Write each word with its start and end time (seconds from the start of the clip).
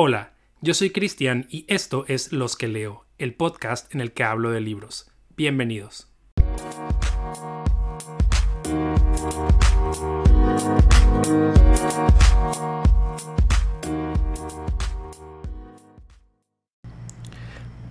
Hola, 0.00 0.30
yo 0.60 0.74
soy 0.74 0.90
Cristian 0.90 1.48
y 1.50 1.64
esto 1.66 2.04
es 2.06 2.32
Los 2.32 2.54
que 2.54 2.68
leo, 2.68 3.04
el 3.18 3.34
podcast 3.34 3.92
en 3.92 4.00
el 4.00 4.12
que 4.12 4.22
hablo 4.22 4.52
de 4.52 4.60
libros. 4.60 5.10
Bienvenidos. 5.36 6.06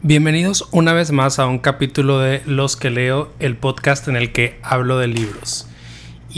Bienvenidos 0.01 0.69
una 0.71 0.93
vez 0.93 1.11
más 1.11 1.39
a 1.39 1.47
un 1.47 1.59
capítulo 1.59 2.19
de 2.19 2.41
Los 2.45 2.77
que 2.77 2.89
leo, 2.89 3.33
el 3.39 3.57
podcast 3.57 4.07
en 4.07 4.15
el 4.15 4.31
que 4.31 4.61
hablo 4.63 4.97
de 4.97 5.07
libros. 5.07 5.67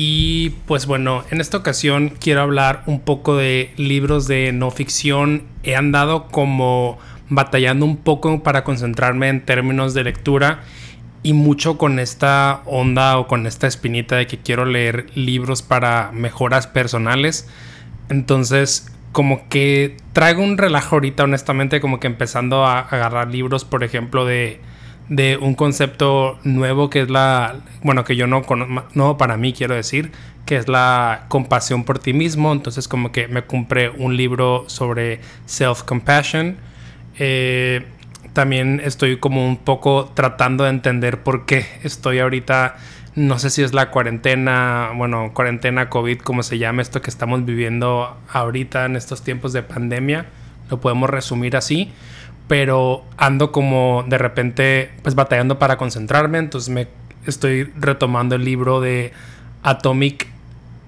Y 0.02 0.52
pues 0.66 0.86
bueno, 0.86 1.26
en 1.30 1.42
esta 1.42 1.58
ocasión 1.58 2.14
quiero 2.22 2.40
hablar 2.40 2.84
un 2.86 3.02
poco 3.02 3.36
de 3.36 3.74
libros 3.76 4.30
de 4.30 4.54
no 4.54 4.72
ficción. 4.72 5.44
He 5.64 5.76
andado 5.76 6.30
como 6.30 6.98
batallando 7.28 7.86
un 7.86 7.98
poco 7.98 8.42
para 8.42 8.64
concentrarme 8.64 9.28
en 9.28 9.44
términos 9.44 9.94
de 9.94 10.06
lectura 10.06 10.62
y 11.22 11.34
mucho 11.34 11.78
con 11.78 12.00
esta 12.00 12.62
onda 12.66 13.18
o 13.18 13.28
con 13.28 13.46
esta 13.46 13.68
espinita 13.68 14.16
de 14.16 14.26
que 14.26 14.38
quiero 14.38 14.64
leer 14.64 15.08
libros 15.16 15.64
para 15.64 16.12
mejoras 16.14 16.66
personales. 16.66 17.50
Entonces, 18.08 18.96
como 19.12 19.50
que 19.50 19.98
traigo 20.14 20.42
un 20.42 20.58
relajo 20.58 20.96
ahorita, 20.96 21.26
honestamente, 21.26 21.82
como 21.82 22.00
que 22.00 22.08
empezando 22.08 22.66
a 22.66 22.80
agarrar 22.80 23.32
libros, 23.32 23.66
por 23.66 23.84
ejemplo, 23.84 24.24
de 24.24 24.62
de 25.10 25.38
un 25.38 25.56
concepto 25.56 26.40
nuevo 26.44 26.90
que 26.90 27.02
es 27.02 27.10
la, 27.10 27.56
bueno, 27.84 28.04
que 28.04 28.16
yo 28.16 28.28
no 28.28 28.44
conozco, 28.44 28.86
no 28.94 29.18
para 29.18 29.38
mí 29.38 29.54
quiero 29.54 29.76
decir, 29.76 30.12
que 30.46 30.56
es 30.56 30.68
la 30.68 31.26
compasión 31.28 31.84
por 31.84 32.00
ti 32.00 32.14
mismo. 32.14 32.52
Entonces 32.52 32.88
como 32.88 33.12
que 33.12 33.28
me 33.28 33.44
compré 33.44 33.90
un 33.90 34.16
libro 34.16 34.66
sobre 34.68 35.20
self-compassion. 35.48 36.58
Eh, 37.18 37.86
también 38.34 38.82
estoy 38.84 39.18
como 39.18 39.46
un 39.46 39.58
poco 39.58 40.12
tratando 40.14 40.64
de 40.64 40.70
entender 40.70 41.24
por 41.24 41.46
qué 41.46 41.66
estoy 41.84 42.20
ahorita, 42.20 42.78
no 43.16 43.40
sé 43.40 43.50
si 43.50 43.64
es 43.64 43.74
la 43.74 43.90
cuarentena, 43.90 44.92
bueno, 44.96 45.32
cuarentena 45.34 45.90
COVID, 45.90 46.20
como 46.20 46.44
se 46.44 46.60
llama 46.60 46.84
esto 46.84 47.02
que 47.02 47.10
estamos 47.10 47.44
viviendo 47.44 48.16
ahorita 48.32 48.86
en 48.86 48.96
estos 48.96 49.24
tiempos 49.24 49.52
de 49.52 49.64
pandemia. 49.64 50.28
Lo 50.70 50.80
podemos 50.80 51.10
resumir 51.10 51.58
así 51.58 51.92
pero 52.50 53.04
ando 53.16 53.52
como 53.52 54.04
de 54.08 54.18
repente 54.18 54.90
pues 55.04 55.14
batallando 55.14 55.60
para 55.60 55.78
concentrarme, 55.78 56.40
entonces 56.40 56.70
me 56.70 56.88
estoy 57.28 57.66
retomando 57.78 58.36
el 58.36 58.44
libro 58.44 58.82
de 58.82 59.14
Atomic 59.62 60.28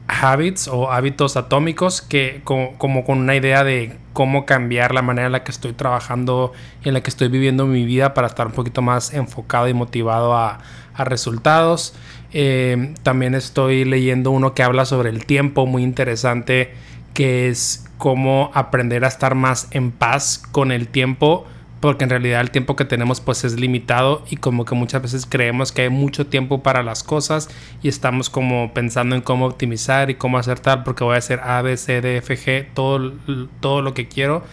Habits 0.08 0.68
o 0.68 0.92
hábitos 0.92 1.38
atómicos 1.38 2.02
que 2.02 2.42
como, 2.44 3.06
con 3.06 3.20
una 3.20 3.36
idea 3.36 3.64
de 3.64 3.96
cómo 4.12 4.48
cambiar 4.48 4.92
la 4.96 5.04
manera 5.04 5.28
en 5.28 5.34
la 5.34 5.44
que 5.44 5.52
estoy 5.52 5.74
trabajando 5.74 6.52
y 6.84 6.88
en 6.88 6.96
la 6.96 7.02
que 7.02 7.12
estoy 7.12 7.28
viviendo 7.28 7.68
mi 7.68 7.86
vida 7.86 8.16
para 8.16 8.26
estar 8.26 8.48
un 8.48 8.54
poquito 8.54 8.82
más 8.82 9.14
enfocado 9.14 9.68
y 9.68 9.76
motivado 9.76 10.36
a, 10.36 10.60
resultados. 10.98 11.96
Eh, 12.32 12.94
también 13.02 13.34
estoy 13.34 13.86
leyendo 13.86 14.30
uno 14.30 14.54
que 14.54 14.62
habla 14.62 14.86
sobre 14.86 15.10
el 15.10 15.26
tiempo, 15.26 15.66
muy 15.66 15.82
interesante, 15.82 16.76
que 17.16 17.50
es 17.50 17.91
cómo 18.02 18.50
aprender 18.56 19.06
a 19.06 19.10
estar 19.10 19.36
más 19.36 19.68
en 19.70 19.92
paz 19.92 20.42
con 20.52 20.72
el 20.72 20.88
tiempo 20.88 21.46
porque 21.82 22.04
en 22.04 22.10
realidad 22.10 22.42
el 22.42 22.50
tiempo 22.50 22.76
que 22.76 22.84
tenemos 22.84 23.22
pues 23.22 23.44
es 23.44 23.60
limitado 23.60 24.26
y 24.28 24.38
como 24.38 24.66
que 24.66 24.74
muchas 24.74 25.04
veces 25.04 25.28
creemos 25.30 25.72
que 25.72 25.84
hay 25.84 25.90
mucho 25.90 26.26
tiempo 26.26 26.64
para 26.64 26.82
las 26.82 27.04
cosas 27.04 27.48
y 27.84 27.90
estamos 27.90 28.32
como 28.32 28.74
pensando 28.74 29.16
en 29.16 29.22
cómo 29.22 29.46
optimizar 29.46 30.10
y 30.10 30.16
cómo 30.16 30.40
hacer 30.40 30.60
tal 30.60 30.82
porque 30.82 31.04
voy 31.04 31.14
a 31.14 31.20
hacer 31.20 31.42
A, 31.42 31.62
B, 31.62 31.78
C, 31.78 32.02
D, 32.02 32.18
F, 32.18 32.36
G, 32.36 32.70
todo, 32.74 33.14
todo 33.60 33.84
lo 33.84 33.94
que 33.94 34.08
quiero 34.08 34.44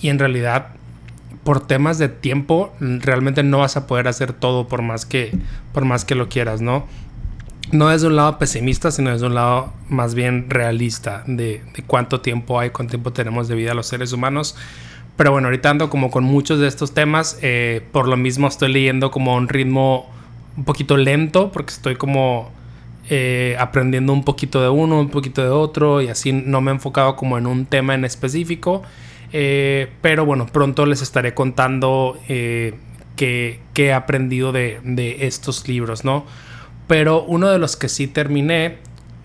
y 0.00 0.08
en 0.08 0.20
realidad 0.20 0.68
por 1.42 1.66
temas 1.66 1.98
de 1.98 2.08
tiempo 2.08 2.72
realmente 2.78 3.42
no 3.42 3.58
vas 3.58 3.76
a 3.76 3.88
poder 3.88 4.06
hacer 4.06 4.32
todo 4.32 4.68
por 4.68 4.82
más 4.82 5.06
que, 5.06 5.36
por 5.72 5.84
más 5.84 6.04
que 6.04 6.14
lo 6.14 6.28
quieras, 6.28 6.60
¿no? 6.60 6.86
No 7.70 7.88
desde 7.88 8.08
un 8.08 8.16
lado 8.16 8.38
pesimista, 8.38 8.90
sino 8.90 9.10
desde 9.10 9.26
un 9.26 9.34
lado 9.34 9.72
más 9.88 10.14
bien 10.14 10.50
realista 10.50 11.22
de, 11.26 11.62
cuánto 11.86 12.20
tiempo 12.20 12.58
hay, 12.58 12.70
cuánto 12.70 12.92
tiempo 12.92 13.12
tenemos 13.12 13.48
de 13.48 13.54
vida 13.54 13.74
los 13.74 13.86
seres 13.86 14.12
humanos. 14.12 14.56
Pero 15.16 15.30
bueno, 15.30 15.48
ahorita 15.48 15.78
como 15.88 16.10
con 16.10 16.24
muchos 16.24 16.58
de 16.58 16.66
estos 16.66 16.92
temas, 16.92 17.38
eh, 17.42 17.82
por 17.92 18.08
lo 18.08 18.16
mismo 18.16 18.48
estoy 18.48 18.72
leyendo 18.72 19.10
como 19.10 19.32
a 19.32 19.36
un 19.36 19.48
ritmo 19.48 20.10
un 20.56 20.64
poquito 20.64 20.96
lento, 20.96 21.52
porque 21.52 21.72
estoy 21.72 21.96
como 21.96 22.50
eh, 23.08 23.56
aprendiendo 23.58 24.12
un 24.12 24.24
poquito 24.24 24.60
de 24.60 24.68
uno, 24.68 24.98
un 24.98 25.10
poquito 25.10 25.42
de 25.42 25.50
otro, 25.50 26.02
y 26.02 26.08
así 26.08 26.32
no 26.32 26.60
me 26.60 26.70
he 26.72 26.74
enfocado 26.74 27.14
como 27.16 27.38
en 27.38 27.46
un 27.46 27.66
tema 27.66 27.94
en 27.94 28.04
específico. 28.04 28.82
Eh, 29.32 29.88
pero 30.02 30.26
bueno, 30.26 30.46
pronto 30.46 30.84
les 30.84 31.00
estaré 31.00 31.32
contando 31.32 32.18
qué, 32.26 33.60
he 33.76 33.92
aprendido 33.92 34.52
de, 34.52 34.80
de 34.82 35.26
estos 35.26 35.68
libros, 35.68 36.04
¿no? 36.04 36.24
Pero 36.92 37.24
uno 37.24 37.48
de 37.48 37.58
los 37.58 37.78
que 37.78 37.88
sí 37.88 38.06
terminé 38.06 38.76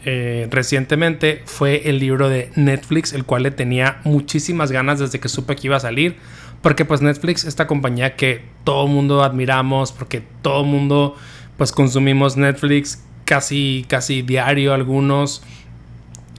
eh, 0.05 0.47
recientemente 0.49 1.41
fue 1.43 1.89
el 1.89 1.99
libro 1.99 2.29
de 2.29 2.49
Netflix, 2.55 3.11
el 3.11 3.25
cual 3.25 3.43
le 3.43 3.51
tenía 3.51 3.99
muchísimas 4.05 4.71
ganas 4.71 4.99
desde 4.99 5.19
que 5.19 5.27
supe 5.27 5.57
que 5.57 5.67
iba 5.67 5.75
a 5.75 5.81
salir. 5.81 6.15
Porque 6.61 6.85
pues 6.85 7.01
Netflix, 7.01 7.43
esta 7.43 7.67
compañía 7.67 8.15
que 8.15 8.41
todo 8.63 8.87
mundo 8.87 9.21
admiramos, 9.21 9.91
porque 9.91 10.23
todo 10.41 10.63
mundo 10.63 11.17
pues 11.57 11.73
consumimos 11.73 12.37
Netflix 12.37 13.03
casi, 13.25 13.85
casi 13.89 14.21
diario 14.21 14.73
algunos. 14.73 15.43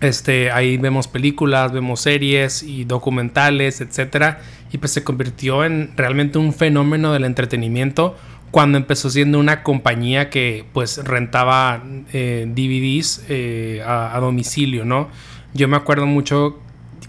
Este, 0.00 0.50
ahí 0.50 0.78
vemos 0.78 1.08
películas, 1.08 1.72
vemos 1.72 2.00
series 2.00 2.62
y 2.62 2.86
documentales, 2.86 3.82
etc. 3.82 4.38
Y 4.72 4.78
pues 4.78 4.92
se 4.92 5.04
convirtió 5.04 5.62
en 5.62 5.92
realmente 5.94 6.38
un 6.38 6.54
fenómeno 6.54 7.12
del 7.12 7.26
entretenimiento 7.26 8.16
cuando 8.50 8.78
empezó 8.78 9.10
siendo 9.10 9.38
una 9.38 9.62
compañía 9.62 10.30
que 10.30 10.64
pues 10.72 10.98
rentaba 11.04 11.82
eh, 12.12 12.46
DVDs 12.48 13.26
eh, 13.28 13.82
a, 13.86 14.18
domicilio, 14.20 14.84
¿no? 14.84 15.08
Yo 15.54 15.68
me 15.68 15.76
acuerdo 15.76 16.06
mucho, 16.06 16.58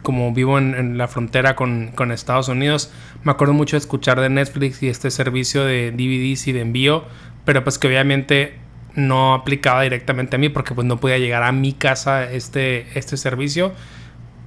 como 0.03 0.33
vivo 0.33 0.57
en, 0.57 0.97
la 0.97 1.07
frontera 1.07 1.55
con, 1.55 2.11
Estados 2.11 2.49
Unidos, 2.49 2.91
me 3.23 3.31
acuerdo 3.31 3.53
mucho 3.53 3.75
de 3.75 3.79
escuchar 3.79 4.19
de 4.19 4.29
Netflix 4.29 4.83
y 4.83 4.89
este 4.89 5.11
servicio 5.11 5.63
de 5.63 5.91
DVDs 5.91 6.47
y 6.47 6.51
de 6.51 6.61
envío, 6.61 7.05
pero 7.45 7.63
pues 7.63 7.77
que 7.77 7.87
obviamente 7.87 8.57
no 8.95 9.33
aplicaba 9.33 9.83
directamente 9.83 10.35
a 10.35 10.39
mí 10.39 10.49
porque 10.49 10.73
pues 10.73 10.85
no 10.87 10.99
podía 10.99 11.19
llegar 11.19 11.43
a 11.43 11.51
mi 11.51 11.73
casa 11.73 12.29
este, 12.29 12.87
este 12.97 13.17
servicio, 13.17 13.73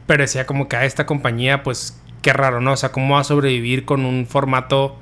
pero 0.07 0.23
decía 0.23 0.47
como 0.47 0.69
que 0.69 0.77
a 0.77 0.85
esta 0.85 1.07
compañía 1.07 1.63
pues 1.63 2.03
qué 2.23 2.33
raro, 2.33 2.61
¿no? 2.61 2.73
O 2.73 2.77
sea, 2.77 2.93
¿cómo 2.93 3.15
va 3.15 3.21
a 3.21 3.25
sobrevivir 3.25 3.85
con 3.85 4.05
un 4.05 4.27
formato 4.27 4.99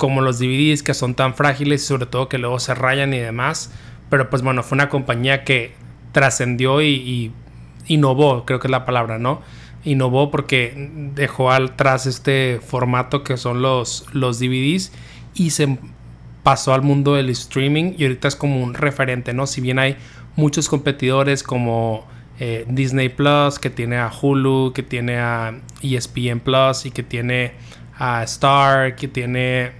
como 0.00 0.22
los 0.22 0.38
DVDs 0.38 0.82
que 0.82 0.94
son 0.94 1.14
tan 1.14 1.34
frágiles 1.34 1.84
sobre 1.84 2.06
todo 2.06 2.30
que 2.30 2.38
luego 2.38 2.58
se 2.58 2.74
rayan 2.74 3.12
y 3.12 3.18
demás. 3.18 3.70
Pero 4.08 4.30
pues 4.30 4.40
bueno, 4.40 4.62
fue 4.62 4.76
una 4.76 4.88
compañía 4.88 5.44
que 5.44 5.74
trascendió 6.12 6.80
y, 6.80 7.32
innovó, 7.86 8.46
creo 8.46 8.60
que 8.60 8.66
es 8.66 8.70
la 8.70 8.86
palabra, 8.86 9.18
¿no? 9.18 9.42
Innovó 9.84 10.30
porque 10.30 10.90
dejó 11.14 11.52
atrás 11.52 12.06
este 12.06 12.60
formato 12.66 13.22
que 13.22 13.36
son 13.36 13.60
los, 13.60 14.06
los 14.12 14.40
DVDs 14.40 14.90
y 15.34 15.50
se 15.50 15.78
pasó 16.42 16.72
al 16.72 16.80
mundo 16.80 17.14
del 17.14 17.28
streaming 17.28 17.92
y 17.98 18.04
ahorita 18.04 18.26
es 18.28 18.36
como 18.36 18.62
un 18.62 18.72
referente, 18.72 19.34
¿no? 19.34 19.46
Si 19.46 19.60
bien 19.60 19.78
hay 19.78 19.96
muchos 20.34 20.70
competidores 20.70 21.42
como 21.42 22.06
eh, 22.38 22.64
Disney 22.68 23.10
Plus, 23.10 23.58
que 23.58 23.68
tiene 23.68 23.98
a 23.98 24.10
Hulu, 24.10 24.72
que 24.74 24.82
tiene 24.82 25.18
a 25.18 25.60
ESPN 25.82 26.40
Plus 26.40 26.86
y 26.86 26.90
que 26.90 27.02
tiene 27.02 27.52
a 27.98 28.22
Star, 28.22 28.96
que 28.96 29.08
tiene 29.08 29.79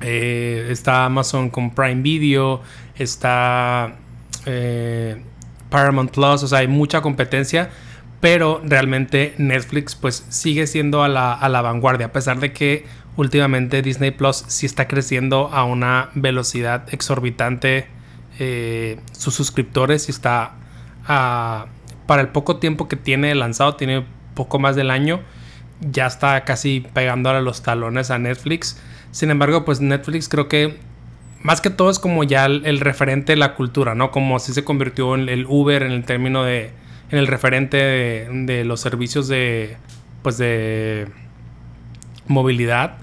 eh, 0.00 0.68
está 0.70 1.04
Amazon 1.04 1.50
con 1.50 1.74
Prime 1.74 2.02
Video, 2.02 2.62
está 2.96 3.96
eh, 4.46 5.22
Paramount 5.68 6.10
Plus, 6.10 6.42
o 6.42 6.48
sea, 6.48 6.60
hay 6.60 6.68
mucha 6.68 7.02
competencia, 7.02 7.70
pero 8.20 8.60
realmente 8.64 9.34
Netflix 9.38 9.94
pues 9.94 10.24
sigue 10.28 10.66
siendo 10.66 11.02
a 11.02 11.08
la, 11.08 11.62
vanguardia, 11.62 12.06
a 12.06 12.12
pesar 12.12 12.40
de 12.40 12.52
que 12.52 12.84
últimamente 13.16 13.82
Disney 13.82 14.10
Plus 14.10 14.44
sí 14.48 14.66
está 14.66 14.88
creciendo 14.88 15.48
a 15.52 15.64
una 15.64 16.10
velocidad 16.14 16.84
exorbitante 16.92 17.86
eh, 18.38 19.00
sus 19.12 19.34
suscriptores 19.34 20.08
y 20.08 20.12
está 20.12 20.54
para 22.06 22.22
el 22.22 22.28
poco 22.28 22.58
tiempo 22.58 22.88
que 22.88 22.96
tiene 22.96 23.34
lanzado, 23.34 23.76
tiene 23.76 24.04
poco 24.34 24.58
más 24.58 24.76
del 24.76 24.90
año, 24.90 25.20
ya 25.80 26.06
está 26.06 26.44
casi 26.44 26.86
pegando 26.92 27.30
a 27.30 27.40
los 27.40 27.62
talones 27.62 28.10
a 28.10 28.18
Netflix. 28.18 28.80
Sin 29.12 29.30
embargo, 29.30 29.64
pues 29.64 29.80
Netflix 29.80 30.28
creo 30.28 30.48
que 30.48 30.78
más 31.42 31.60
que 31.60 31.70
todo 31.70 31.90
es 31.90 31.98
como 31.98 32.22
ya 32.24 32.46
el, 32.46 32.80
referente 32.80 33.32
de 33.32 33.36
la 33.36 33.54
cultura, 33.54 33.94
¿no? 33.94 34.10
Como 34.10 34.36
así 34.36 34.52
se 34.52 34.62
convirtió 34.62 35.14
en 35.14 35.28
el 35.28 35.46
Uber 35.48 35.82
en 35.82 35.92
el 35.92 36.04
término 36.04 36.44
de, 36.44 36.70
en 37.10 37.18
el 37.18 37.26
referente 37.26 37.76
de, 37.78 38.64
los 38.64 38.80
servicios 38.80 39.26
de, 39.28 39.76
pues 40.22 40.36
de 40.38 41.08
movilidad. 42.26 42.98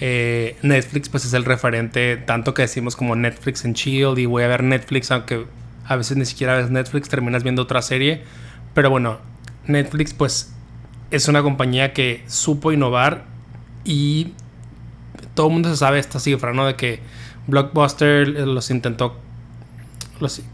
Eh, 0.00 0.56
Netflix 0.62 1.08
pues 1.08 1.24
es 1.24 1.32
el 1.32 1.44
referente, 1.44 2.16
tanto 2.16 2.54
que 2.54 2.62
decimos 2.62 2.96
como 2.96 3.14
Netflix 3.14 3.64
en 3.64 3.74
chill 3.74 4.18
y 4.18 4.26
voy 4.26 4.44
a 4.44 4.48
ver 4.48 4.62
Netflix, 4.62 5.10
aunque 5.10 5.44
a 5.86 5.96
veces 5.96 6.16
ni 6.16 6.24
siquiera 6.24 6.56
ves 6.56 6.70
Netflix, 6.70 7.08
terminas 7.08 7.42
viendo 7.42 7.62
otra 7.62 7.82
serie. 7.82 8.22
Pero 8.74 8.90
bueno, 8.90 9.18
Netflix 9.66 10.14
pues 10.14 10.54
es 11.10 11.28
una 11.28 11.42
compañía 11.42 11.92
que 11.92 12.22
supo 12.26 12.72
innovar 12.72 13.24
y 13.84 14.32
todo 15.34 15.48
el 15.48 15.52
mundo 15.52 15.70
se 15.70 15.76
sabe 15.76 15.98
esta 15.98 16.20
cifra, 16.20 16.52
¿no? 16.52 16.66
De 16.66 16.76
que 16.76 17.00
Blockbuster 17.46 18.28
los 18.28 18.70
intentó 18.70 19.16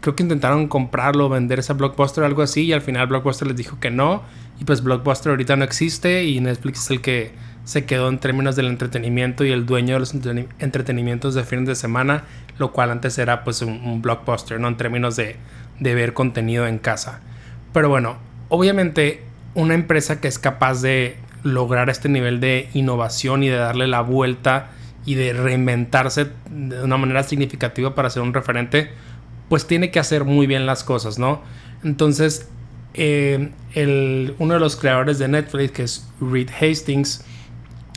creo 0.01 0.15
que 0.15 0.23
intentaron 0.23 0.67
comprarlo, 0.67 1.29
vender 1.29 1.59
ese 1.59 1.73
Blockbuster 1.73 2.23
o 2.23 2.27
algo 2.27 2.41
así, 2.41 2.63
y 2.63 2.73
al 2.73 2.81
final 2.81 3.07
Blockbuster 3.07 3.47
les 3.47 3.57
dijo 3.57 3.79
que 3.79 3.91
no, 3.91 4.23
y 4.59 4.65
pues 4.65 4.83
Blockbuster 4.83 5.31
ahorita 5.31 5.55
no 5.55 5.63
existe, 5.63 6.23
y 6.23 6.39
Netflix 6.39 6.85
es 6.85 6.91
el 6.91 7.01
que 7.01 7.31
se 7.65 7.85
quedó 7.85 8.09
en 8.09 8.17
términos 8.17 8.55
del 8.55 8.65
entretenimiento 8.67 9.45
y 9.45 9.51
el 9.51 9.65
dueño 9.65 9.93
de 9.93 9.99
los 9.99 10.15
entretenimientos 10.59 11.35
de 11.35 11.43
fines 11.43 11.67
de 11.67 11.75
semana, 11.75 12.23
lo 12.57 12.71
cual 12.71 12.89
antes 12.89 13.17
era 13.19 13.43
pues 13.43 13.61
un, 13.61 14.01
Blockbuster, 14.01 14.59
¿no? 14.59 14.67
En 14.67 14.77
términos 14.77 15.15
de, 15.15 15.35
de 15.79 15.93
ver 15.93 16.13
contenido 16.13 16.65
en 16.65 16.79
casa. 16.79 17.21
Pero 17.71 17.89
bueno, 17.89 18.17
obviamente 18.47 19.23
una 19.53 19.75
empresa 19.75 20.19
que 20.19 20.27
es 20.27 20.39
capaz 20.39 20.81
de 20.81 21.17
lograr 21.43 21.89
este 21.89 22.09
nivel 22.09 22.39
de 22.39 22.69
innovación 22.73 23.43
y 23.43 23.49
de 23.49 23.57
darle 23.57 23.87
la 23.87 24.01
vuelta 24.01 24.71
y 25.05 25.15
de 25.15 25.33
reinventarse 25.33 26.27
de 26.49 26.83
una 26.83 26.97
manera 26.97 27.23
significativa 27.23 27.95
para 27.95 28.09
ser 28.09 28.21
un 28.21 28.33
referente, 28.33 28.91
pues 29.47 29.65
tiene 29.65 29.91
que 29.91 29.99
hacer 29.99 30.25
muy 30.25 30.47
bien 30.47 30.65
las 30.65 30.83
cosas, 30.83 31.17
¿no? 31.17 31.41
Entonces, 31.83 32.47
eh, 32.93 33.51
el, 33.73 34.35
uno 34.39 34.55
de 34.55 34.59
los 34.59 34.75
creadores 34.75 35.19
de 35.19 35.27
Netflix, 35.27 35.71
que 35.71 35.83
es 35.83 36.09
Reed 36.19 36.49
Hastings, 36.49 37.23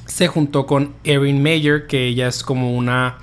se 0.07 0.29
juntó 0.29 0.67
con 0.67 0.95
Erin 1.05 1.43
Mayer, 1.43 1.87
que 1.87 2.07
ella 2.07 2.29
es 2.29 2.43
como 2.43 2.75
una... 2.77 3.19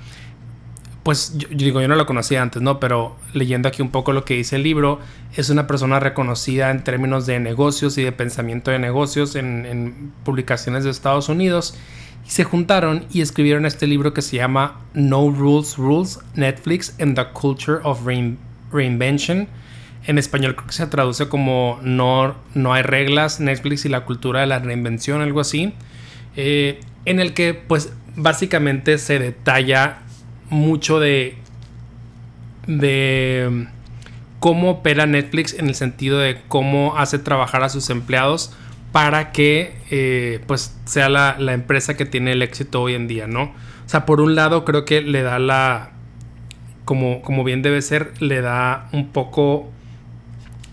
Pues 1.02 1.36
yo, 1.38 1.48
digo, 1.50 1.80
yo 1.80 1.88
no 1.88 1.94
la 1.94 2.04
conocía 2.04 2.42
antes, 2.42 2.60
¿no? 2.62 2.78
Pero 2.78 3.16
leyendo 3.32 3.68
aquí 3.68 3.80
un 3.80 3.90
poco 3.90 4.12
lo 4.12 4.24
que 4.24 4.34
dice 4.34 4.56
el 4.56 4.62
libro, 4.62 5.00
es 5.36 5.50
una 5.50 5.66
persona 5.66 6.00
reconocida 6.00 6.70
en 6.70 6.82
términos 6.82 7.26
de 7.26 7.38
negocios 7.38 7.96
y 7.98 8.02
de 8.02 8.12
pensamiento 8.12 8.70
de 8.70 8.78
negocios 8.78 9.36
en, 9.36 10.12
publicaciones 10.24 10.84
de 10.84 10.90
Estados 10.90 11.28
Unidos 11.28 11.74
se 12.26 12.44
juntaron 12.44 13.06
y 13.12 13.22
escribieron 13.22 13.66
este 13.66 13.86
libro 13.86 14.14
que 14.14 14.22
se 14.22 14.36
llama 14.36 14.80
No 14.94 15.30
Rules 15.30 15.76
Rules, 15.76 16.20
Netflix 16.34 16.94
and 17.00 17.16
the 17.16 17.26
Culture 17.32 17.78
of 17.82 18.06
Reinvention. 18.72 19.48
En 20.06 20.16
español 20.16 20.54
creo 20.54 20.66
que 20.68 20.72
se 20.72 20.86
traduce 20.86 21.28
como 21.28 21.80
No, 21.82 22.36
no 22.54 22.72
hay 22.72 22.82
reglas, 22.82 23.40
Netflix 23.40 23.84
y 23.84 23.88
la 23.88 24.04
cultura 24.04 24.40
de 24.40 24.46
la 24.46 24.60
reinvención, 24.60 25.22
algo 25.22 25.40
así. 25.40 25.74
Eh, 26.36 26.78
en 27.04 27.18
el 27.18 27.34
que 27.34 27.54
pues 27.54 27.92
básicamente 28.14 28.98
se 28.98 29.18
detalla 29.18 29.98
mucho 30.50 31.00
de, 31.00 31.36
de 32.66 33.66
cómo 34.40 34.70
opera 34.70 35.06
Netflix 35.06 35.54
en 35.54 35.68
el 35.68 35.74
sentido 35.74 36.18
de 36.18 36.40
cómo 36.48 36.96
hace 36.96 37.18
trabajar 37.18 37.62
a 37.62 37.68
sus 37.68 37.90
empleados 37.90 38.52
para 38.90 39.30
que 39.32 39.76
eh, 39.90 40.42
pues 40.46 40.76
sea 40.86 41.08
la, 41.08 41.36
empresa 41.52 41.96
que 41.96 42.06
tiene 42.06 42.32
el 42.32 42.42
éxito 42.42 42.82
hoy 42.82 42.94
en 42.94 43.06
día, 43.06 43.28
¿no? 43.28 43.42
O 43.44 43.88
sea, 43.88 44.06
por 44.06 44.20
un 44.20 44.34
lado 44.34 44.64
creo 44.64 44.84
que 44.84 45.02
le 45.02 45.22
da 45.22 45.38
la, 45.38 45.90
como, 46.84 47.22
como 47.22 47.44
bien 47.44 47.62
debe 47.62 47.82
ser, 47.82 48.12
le 48.20 48.40
da 48.40 48.88
un 48.92 49.10
poco 49.10 49.70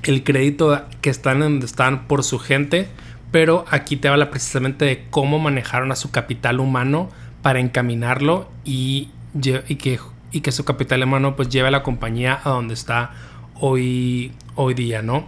el 0.03 0.23
crédito 0.23 0.85
que 1.01 1.09
están 1.09 1.39
donde 1.39 1.65
están 1.65 2.07
por 2.07 2.23
su 2.23 2.39
gente, 2.39 2.87
pero 3.31 3.65
aquí 3.69 3.97
te 3.97 4.07
habla 4.07 4.31
precisamente 4.31 4.85
de 4.85 5.05
cómo 5.09 5.39
manejaron 5.39 5.91
a 5.91 5.95
su 5.95 6.09
capital 6.11 6.59
humano 6.59 7.09
para 7.41 7.59
encaminarlo 7.59 8.49
y, 8.63 9.09
y, 9.35 9.75
que, 9.75 9.99
y 10.31 10.41
que 10.41 10.51
su 10.51 10.63
capital 10.63 11.03
humano 11.03 11.35
pues 11.35 11.49
lleve 11.49 11.67
a 11.67 11.71
la 11.71 11.83
compañía 11.83 12.39
a 12.43 12.49
donde 12.51 12.73
está 12.73 13.11
hoy, 13.59 14.31
hoy 14.55 14.73
día, 14.73 15.01
¿no? 15.01 15.27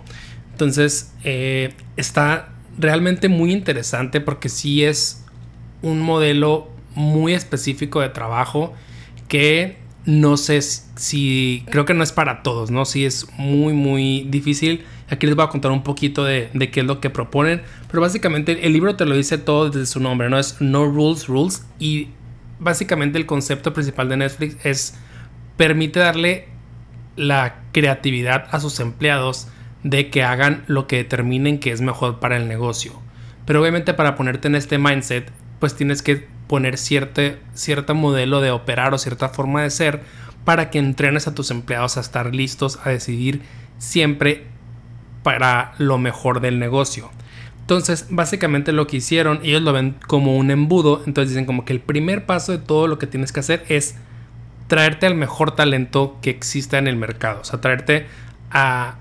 Entonces, 0.52 1.14
eh, 1.24 1.74
está 1.96 2.50
realmente 2.78 3.30
muy 3.30 3.52
interesante 3.52 4.22
porque 4.22 4.50
sí 4.50 4.84
es 4.84 5.26
un 5.82 6.02
modelo 6.02 6.70
muy 6.96 7.34
específico 7.34 8.02
de 8.02 8.10
trabajo 8.10 8.74
que 9.28 9.78
no 10.06 10.38
sé 10.38 10.62
si 10.62 11.64
creo 11.70 11.86
que 11.86 11.94
no 11.94 12.04
es 12.04 12.12
para 12.12 12.42
todos, 12.42 12.72
¿no? 12.72 12.86
Sí 12.86 13.06
es 13.06 13.28
muy, 13.38 13.74
muy 13.74 14.26
difícil. 14.30 14.84
Aquí 15.10 15.28
les 15.28 15.36
voy 15.36 15.46
a 15.46 15.50
contar 15.50 15.72
un 15.72 15.84
poquito 15.84 16.24
de, 16.24 16.50
de, 16.54 16.72
qué 16.72 16.80
es 16.82 16.86
lo 16.86 17.00
que 17.00 17.10
proponen. 17.10 17.62
Pero 17.90 18.02
básicamente 18.02 18.66
el 18.66 18.74
libro 18.74 18.96
te 18.96 19.06
lo 19.06 19.16
dice 19.16 19.38
todo 19.38 19.70
desde 19.70 19.86
su 19.86 20.00
nombre, 20.00 20.30
¿no? 20.30 20.40
Es 20.40 20.60
No 20.62 20.86
Rules 20.86 21.28
Rules. 21.28 21.66
Y 21.80 22.10
básicamente 22.60 23.18
el 23.18 23.26
concepto 23.26 23.74
principal 23.74 24.10
de 24.10 24.18
Netflix 24.18 24.58
es 24.66 24.96
permite 25.58 26.00
darle 26.00 26.48
la 27.20 27.58
creatividad 27.74 28.48
a 28.52 28.62
sus 28.62 28.80
empleados 28.80 29.50
de 29.84 30.10
que 30.10 30.24
hagan 30.24 30.64
lo 30.68 30.88
que 30.88 30.96
determinen 30.96 31.60
que 31.60 31.72
es 31.72 31.82
mejor 31.82 32.20
para 32.20 32.38
el 32.38 32.48
negocio. 32.48 32.94
Pero 33.46 33.62
obviamente 33.62 33.94
para 33.94 34.16
ponerte 34.16 34.48
en 34.48 34.56
este 34.56 34.78
mindset, 34.78 35.30
pues 35.60 35.76
tienes 35.76 36.02
que 36.02 36.28
poner 36.48 36.78
cierto 36.78 37.94
modelo 37.94 38.40
de 38.40 38.52
operar 38.52 38.94
o 38.94 38.98
cierta 38.98 39.30
forma 39.30 39.64
de 39.64 39.70
ser 39.70 40.02
para 40.46 40.70
que 40.70 40.80
entrenes 40.80 41.28
a 41.28 41.36
tus 41.36 41.52
empleados 41.52 41.98
a 41.98 42.00
estar 42.00 42.34
listos 42.34 42.80
a 42.86 42.90
decidir 42.90 43.42
siempre 43.78 44.46
para 45.22 45.74
lo 45.78 45.98
mejor 45.98 46.40
del 46.40 46.58
negocio. 46.58 47.12
Entonces, 47.62 48.08
básicamente 48.10 48.72
lo 48.72 48.88
que 48.88 48.98
hicieron, 48.98 49.42
ellos 49.44 49.62
lo 49.62 49.74
ven 49.74 49.96
como 50.08 50.38
un 50.38 50.50
embudo, 50.52 51.04
entonces 51.06 51.32
dicen 51.32 51.46
como 51.46 51.66
que 51.66 51.74
el 51.74 51.82
primer 51.82 52.26
paso 52.26 52.54
de 52.54 52.58
todo 52.60 52.88
lo 52.88 52.98
que 52.98 53.08
tienes 53.08 53.32
que 53.32 53.42
hacer 53.42 53.66
es 53.68 53.96
traerte 54.70 55.08
al 55.08 55.16
mejor 55.16 55.56
talento 55.56 56.18
que 56.22 56.30
exista 56.30 56.78
en 56.78 56.88
el 56.88 56.96
mercado, 56.96 57.42
o 57.42 57.44
sea, 57.44 57.60
traerte 57.60 58.06
a 58.52 59.00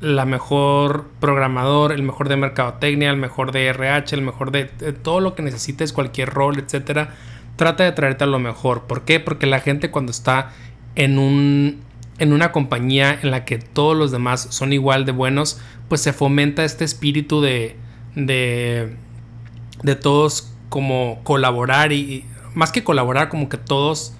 la 0.00 0.24
mejor 0.24 1.10
programador, 1.18 1.92
el 1.92 2.04
mejor 2.04 2.28
de 2.28 2.36
mercadotecnia, 2.36 3.10
el 3.10 3.16
mejor 3.16 3.50
de 3.52 3.66
RH, 3.66 4.14
el 4.14 4.22
mejor 4.22 4.52
de, 4.52 4.64
todo 4.64 5.20
lo 5.20 5.34
que 5.34 5.42
necesites, 5.42 5.92
cualquier 5.92 6.30
rol, 6.30 6.58
etcétera. 6.58 7.14
Trata 7.56 7.84
de 7.84 7.92
traerte 7.92 8.24
a 8.24 8.28
lo 8.28 8.38
mejor. 8.38 8.84
¿Por 8.84 9.04
qué? 9.04 9.20
Porque 9.20 9.44
la 9.44 9.60
gente 9.60 9.90
cuando 9.90 10.12
está 10.12 10.52
en 10.94 11.18
un 11.18 11.80
en 12.18 12.34
una 12.34 12.52
compañía 12.52 13.18
en 13.22 13.30
la 13.30 13.44
que 13.46 13.58
todos 13.58 13.96
los 13.96 14.12
demás 14.12 14.48
son 14.50 14.72
igual 14.72 15.04
de 15.04 15.12
buenos, 15.12 15.60
pues 15.88 16.00
se 16.02 16.12
fomenta 16.12 16.64
este 16.64 16.84
espíritu 16.84 17.40
de 17.40 17.76
de 18.14 18.94
de 19.82 19.96
todos 19.96 20.54
como 20.68 21.20
colaborar 21.24 21.92
y 21.92 22.24
más 22.54 22.72
que 22.72 22.84
colaborar 22.84 23.28
como 23.28 23.48
que 23.48 23.56
todos 23.56 24.14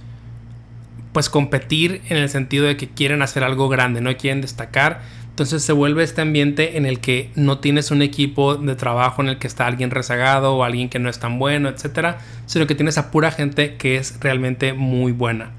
pues 1.13 1.29
competir 1.29 2.03
en 2.09 2.17
el 2.17 2.29
sentido 2.29 2.67
de 2.67 2.77
que 2.77 2.89
quieren 2.89 3.23
hacer 3.23 3.45
algo 3.45 3.69
grande, 3.69 4.01
no 4.01 4.17
quieren 4.17 4.41
destacar 4.41 5.01
entonces 5.41 5.63
se 5.63 5.73
vuelve 5.73 6.03
este 6.03 6.21
ambiente 6.21 6.77
en 6.77 6.85
el 6.85 7.01
que 7.01 7.31
no 7.35 7.61
tienes 7.61 7.91
un 7.91 8.03
equipo 8.03 8.57
de 8.57 8.75
trabajo 8.75 9.23
en 9.23 9.29
el 9.29 9.39
que 9.39 9.47
está 9.47 9.67
alguien 9.67 9.91
rezagado 9.91 10.55
o 10.55 10.65
alguien 10.65 10.91
que 10.91 10.99
no 10.99 11.09
es 11.09 11.19
tan 11.19 11.39
bueno, 11.39 11.71
etcétera, 11.71 12.19
sino 12.45 12.67
que 12.67 12.75
tienes 12.75 12.99
a 12.99 13.11
pura 13.11 13.31
gente 13.31 13.77
que 13.77 13.97
es 13.97 14.21
realmente 14.21 14.75
muy 14.75 15.13
buena. 15.13 15.53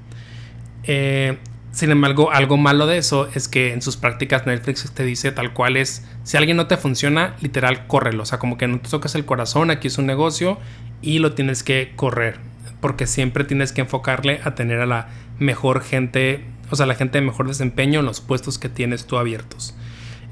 Eh, 0.84 1.36
sin 1.72 1.90
embargo, 1.90 2.30
algo 2.30 2.58
malo 2.58 2.86
de 2.86 2.98
eso 2.98 3.28
es 3.34 3.48
que 3.48 3.72
en 3.72 3.82
sus 3.82 3.96
prácticas 3.96 4.46
Netflix 4.46 4.88
te 4.92 5.04
dice 5.04 5.32
tal 5.32 5.52
cual 5.52 5.76
es, 5.76 6.06
si 6.22 6.36
alguien 6.36 6.58
no 6.58 6.68
te 6.68 6.76
funciona, 6.76 7.34
literal, 7.40 7.88
córrelo. 7.88 8.22
O 8.22 8.26
sea, 8.26 8.38
como 8.38 8.58
que 8.58 8.68
no 8.68 8.78
te 8.78 8.88
tocas 8.88 9.16
el 9.16 9.24
corazón, 9.24 9.72
aquí 9.72 9.88
es 9.88 9.98
un 9.98 10.06
negocio 10.06 10.60
y 11.00 11.18
lo 11.18 11.32
tienes 11.32 11.64
que 11.64 11.92
correr. 11.96 12.51
Porque 12.82 13.06
siempre 13.06 13.44
tienes 13.44 13.72
que 13.72 13.80
enfocarle 13.80 14.40
a 14.44 14.54
tener 14.54 14.80
a 14.80 14.86
la 14.86 15.08
mejor 15.38 15.82
gente 15.82 16.44
o 16.72 16.76
sea, 16.76 16.86
la 16.86 16.94
gente 16.94 17.18
de 17.18 17.26
mejor 17.26 17.46
desempeño 17.46 18.00
en 18.00 18.06
los 18.06 18.22
puestos 18.22 18.58
que 18.58 18.70
tienes 18.70 19.04
tú 19.04 19.18
abiertos. 19.18 19.74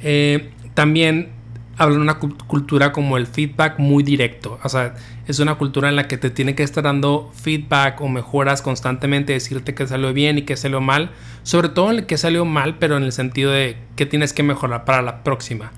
Eh, 0.03 0.51
también 0.73 1.29
habla 1.77 1.99
una 1.99 2.19
cultura 2.19 2.93
como 2.93 3.19
el 3.19 3.27
feedback 3.27 3.79
muy 3.79 4.03
directo. 4.03 4.59
O 4.63 4.69
sea, 4.71 4.95
es 5.27 5.39
una 5.39 5.57
cultura 5.57 5.91
en 5.91 5.97
la 5.97 6.09
que 6.09 6.17
te 6.17 6.31
tiene 6.31 6.55
que 6.55 6.63
estar 6.63 6.83
dando 6.83 7.31
feedback 7.35 8.01
o 8.01 8.09
mejoras 8.09 8.63
constantemente, 8.63 9.35
decirte 9.35 9.75
que 9.75 9.87
salió 9.87 10.15
bien 10.15 10.39
y 10.39 10.43
que 10.43 10.57
salió 10.57 10.81
mal. 10.81 11.11
Sobre 11.43 11.69
todo 11.69 11.91
en 11.91 11.99
el 11.99 12.07
que 12.07 12.17
salió 12.17 12.47
mal, 12.47 12.79
pero 12.79 12.97
en 12.97 13.03
el 13.03 13.13
sentido 13.13 13.51
de 13.51 13.77
que 13.95 14.07
tienes 14.07 14.33
que 14.33 14.43
mejorar 14.43 14.87
para 14.87 15.03
la 15.03 15.23
próxima. 15.23 15.73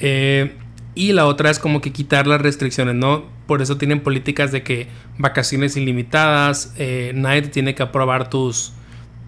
Eh, 0.00 0.56
y 0.96 1.12
la 1.12 1.26
otra 1.26 1.50
es 1.50 1.58
como 1.58 1.82
que 1.82 1.92
quitar 1.92 2.26
las 2.26 2.40
restricciones, 2.40 2.94
¿no? 2.94 3.26
Por 3.46 3.60
eso 3.60 3.76
tienen 3.76 4.00
políticas 4.00 4.50
de 4.50 4.62
que 4.62 4.88
vacaciones 5.18 5.76
ilimitadas, 5.76 6.72
eh, 6.78 7.12
nadie 7.14 7.42
tiene 7.42 7.74
que 7.74 7.82
aprobar 7.82 8.30
tus, 8.30 8.72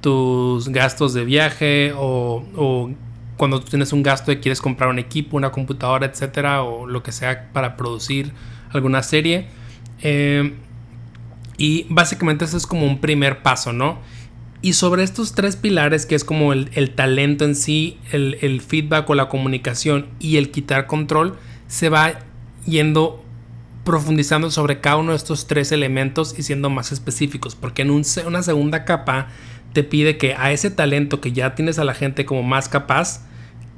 tus 0.00 0.70
gastos 0.70 1.12
de 1.12 1.26
viaje 1.26 1.92
o, 1.94 2.90
cuando 3.37 3.60
tú 3.60 3.68
tienes 3.68 3.92
un 3.92 4.02
gasto 4.02 4.32
y 4.32 4.38
quieres 4.38 4.62
comprar 4.62 4.88
un 4.88 4.98
equipo, 4.98 5.37
una 5.37 5.52
computadora, 5.52 6.06
etcétera, 6.06 6.62
o 6.62 6.87
lo 6.87 7.02
que 7.02 7.12
sea 7.12 7.52
para 7.52 7.76
producir 7.76 8.32
alguna 8.72 9.02
serie. 9.02 9.48
Eh, 10.00 10.54
y 11.58 11.87
básicamente 11.90 12.46
eso 12.46 12.56
es 12.56 12.66
como 12.66 12.87
un 12.87 12.98
primer 12.98 13.42
paso, 13.42 13.75
¿no? 13.75 13.98
Y 14.62 14.72
sobre 14.72 15.02
estos 15.02 15.34
tres 15.34 15.54
pilares, 15.56 16.06
que 16.06 16.14
es 16.14 16.25
como 16.25 16.54
el, 16.54 16.90
talento 16.94 17.44
en 17.44 17.54
sí, 17.54 17.98
el, 18.10 18.38
el, 18.40 18.62
feedback 18.62 19.08
o 19.10 19.14
la 19.14 19.28
comunicación 19.28 20.06
y 20.18 20.38
el 20.38 20.50
quitar 20.50 20.87
control, 20.87 21.37
se 21.68 21.88
va 21.88 22.18
yendo 22.66 23.25
profundizando 23.84 24.50
sobre 24.50 24.80
cada 24.80 24.96
uno 24.96 25.12
de 25.12 25.16
estos 25.16 25.46
tres 25.46 25.72
elementos 25.72 26.38
y 26.38 26.42
siendo 26.42 26.68
más 26.68 26.92
específicos, 26.92 27.54
porque 27.54 27.82
en 27.82 27.90
una 27.90 28.42
segunda 28.42 28.84
capa 28.84 29.28
te 29.72 29.84
pide 29.84 30.18
que 30.18 30.34
a 30.34 30.52
ese 30.52 30.70
talento 30.70 31.20
que 31.20 31.32
ya 31.32 31.54
tienes 31.54 31.78
a 31.78 31.84
la 31.84 31.94
gente 31.94 32.26
como 32.26 32.42
más 32.42 32.68
capaz, 32.68 33.25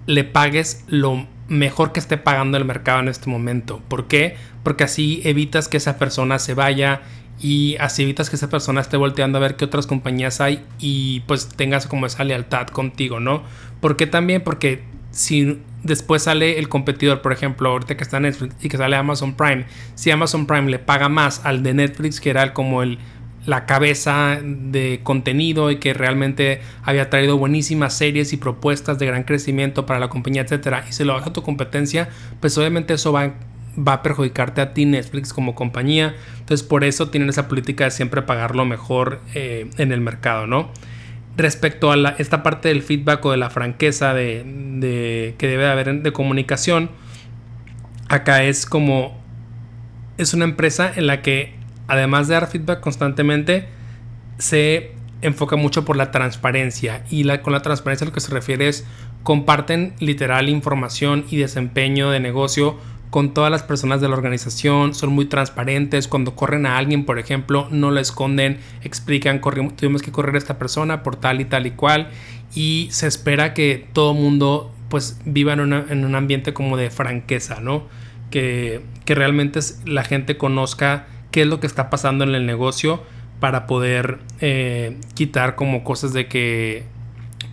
le 0.07 0.25
pagues 0.25 0.85
lo 0.89 1.29
mejor 1.49 1.93
que 1.93 2.01
esté 2.01 2.17
pagando 2.17 2.57
el 2.57 2.65
mercado 2.65 3.01
en 3.01 3.09
este 3.09 3.29
momento. 3.29 3.83
¿Por 3.89 4.09
qué? 4.09 4.37
Porque 4.63 4.85
así 4.85 5.21
evitas 5.25 5.69
que 5.69 5.77
esa 5.77 5.99
persona 5.99 6.39
se 6.39 6.55
vaya 6.55 7.03
y 7.41 7.77
así 7.79 8.03
evitas 8.03 8.31
que 8.31 8.37
esa 8.37 8.49
persona 8.49 8.81
esté 8.81 8.97
volteando 8.97 9.39
a 9.39 9.41
ver 9.41 9.57
qué 9.57 9.65
otras 9.65 9.87
compañías 9.87 10.41
hay 10.41 10.65
y 10.79 11.21
pues 11.21 11.49
tengas 11.49 11.87
como 11.87 12.07
esa 12.07 12.25
lealtad 12.25 12.67
contigo, 12.69 13.21
¿no? 13.21 13.43
¿Por 13.81 13.97
qué 13.97 14.07
también? 14.07 14.43
Porque 14.43 14.83
si 15.11 15.61
después 15.83 16.23
sale 16.23 16.59
el 16.59 16.69
competidor, 16.69 17.23
por 17.23 17.33
ejemplo, 17.33 17.71
ahorita 17.71 17.97
que 17.97 18.03
está 18.03 18.21
Netflix 18.21 18.55
y 18.61 18.69
que 18.69 18.77
sale 18.77 18.97
Amazon 18.97 19.35
Prime, 19.35 19.65
si 19.95 20.11
Amazon 20.11 20.47
Prime 20.47 20.71
le 20.71 20.79
paga 20.79 21.09
más 21.09 21.45
al 21.45 21.63
de 21.63 21.75
Netflix, 21.75 22.21
que 22.21 22.31
era 22.31 22.53
como 22.53 22.83
el 22.83 22.99
la 23.47 23.67
cabeza 23.67 24.39
de 24.43 25.01
contenido 25.03 25.71
y 25.71 25.77
que 25.77 25.95
realmente 25.95 26.61
había 26.83 27.09
traído 27.09 27.39
buenísimas 27.39 27.97
series 27.97 28.33
y 28.33 28.37
propuestas 28.37 28.99
de 28.99 29.07
gran 29.07 29.25
crecimiento 29.25 29.87
para 29.87 29.99
la 29.99 30.09
compañía, 30.09 30.43
etcétera, 30.43 30.85
y 30.89 30.93
se 30.93 31.05
lo 31.05 31.15
baja 31.15 31.31
a 31.31 31.33
tu 31.33 31.43
competencia, 31.43 32.11
pues 32.41 32.57
obviamente 32.59 32.95
eso 32.95 33.13
va, 33.13 33.35
va 33.77 33.95
a 33.95 34.03
perjudicarte 34.03 34.61
a 34.61 34.75
ti 34.75 34.85
Netflix 34.85 35.33
como 35.33 35.55
compañía. 35.55 36.15
Entonces 36.39 36.67
por 36.67 36.85
eso 36.85 37.09
tienen 37.09 37.29
esa 37.29 37.49
política 37.49 37.85
de 37.85 37.91
siempre 37.91 38.23
pagar 38.23 38.55
lo 38.55 38.65
mejor 38.65 39.21
eh, 39.35 39.71
en 39.79 39.93
el 39.93 40.01
mercado, 40.01 40.47
¿no? 40.47 40.71
Respecto 41.41 41.91
a 41.91 42.11
esta 42.19 42.43
parte 42.43 42.69
del 42.69 42.83
feedback 42.83 43.25
o 43.25 43.31
de 43.31 43.37
la 43.37 43.51
franqueza 43.51 44.13
de, 44.15 45.35
que 45.39 45.47
debe 45.47 45.67
haber 45.67 46.03
de 46.03 46.13
comunicación, 46.13 46.91
acá 48.09 48.45
es 48.45 48.67
como 48.67 49.19
es 50.19 50.35
una 50.35 50.45
empresa 50.45 50.93
en 50.95 51.07
la 51.07 51.23
que 51.23 51.61
además 51.91 52.29
de 52.29 52.35
dar 52.35 52.47
feedback 52.47 52.81
constantemente, 52.81 53.67
se 54.39 54.93
enfoca 55.23 55.57
mucho 55.57 55.85
por 55.85 55.97
la 55.97 56.13
transparencia. 56.13 57.05
Y 57.11 57.25
con 57.39 57.53
la 57.53 57.63
transparencia 57.63 58.07
lo 58.07 58.13
que 58.13 58.21
se 58.21 58.33
refiere 58.33 58.69
es 58.69 58.87
comparten 59.25 59.95
literal 59.99 60.49
información 60.49 61.25
y 61.31 61.39
desempeño 61.39 62.11
de 62.11 62.21
negocio 62.21 62.79
con 63.11 63.35
todas 63.35 63.51
las 63.51 63.63
personas 63.63 64.01
de 64.01 64.09
la 64.09 64.15
organización, 64.15 64.95
son 64.95 65.11
muy 65.11 65.27
transparentes, 65.27 66.09
cuando 66.09 66.37
corren 66.37 66.65
a 66.65 66.79
alguien, 66.79 67.05
por 67.05 67.19
ejemplo, 67.19 67.69
no 67.71 67.91
lo 67.91 68.01
esconden, 68.01 68.59
explican, 68.83 69.41
tuvimos 69.77 70.03
que 70.03 70.13
correr 70.13 70.37
a 70.37 70.39
esta 70.39 70.59
persona 70.59 71.03
por 71.03 71.17
tal 71.17 71.41
y 71.41 71.45
tal 71.45 71.67
y 71.67 71.73
cual, 71.73 72.09
y 72.55 72.89
se 72.93 73.07
espera 73.07 73.53
que 73.53 73.87
todo 73.93 74.15
mundo 74.15 74.73
pues 74.89 75.21
viva 75.25 75.53
en, 75.53 75.73
en 75.73 76.05
un 76.05 76.15
ambiente 76.15 76.53
como 76.53 76.77
de 76.77 76.91
franqueza, 76.91 77.61
¿no? 77.61 77.85
Que, 78.31 78.81
que 79.05 79.15
realmente 79.15 79.59
la 79.87 80.05
gente 80.05 80.37
conozca 80.37 81.07
qué 81.31 81.43
es 81.43 81.47
lo 81.47 81.61
que 81.61 81.67
está 81.67 81.91
pasando 81.91 82.25
en 82.25 82.35
el 82.35 82.47
negocio 82.47 83.03
para 83.41 83.67
poder 83.67 84.19
eh, 84.41 84.99
quitar 85.15 85.57
como 85.57 85.83
cosas 85.83 86.13
de 86.13 86.29
que 86.29 86.85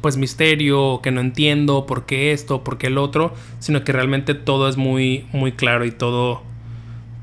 pues 0.01 0.17
misterio, 0.17 1.01
que 1.01 1.11
no 1.11 1.21
entiendo 1.21 1.85
por 1.85 2.05
qué 2.05 2.31
esto, 2.31 2.63
por 2.63 2.77
qué 2.77 2.87
el 2.87 2.97
otro, 2.97 3.33
sino 3.59 3.83
que 3.83 3.91
realmente 3.91 4.33
todo 4.33 4.69
es 4.69 4.77
muy 4.77 5.25
muy 5.33 5.51
claro 5.51 5.85
y 5.85 5.91
todo 5.91 6.43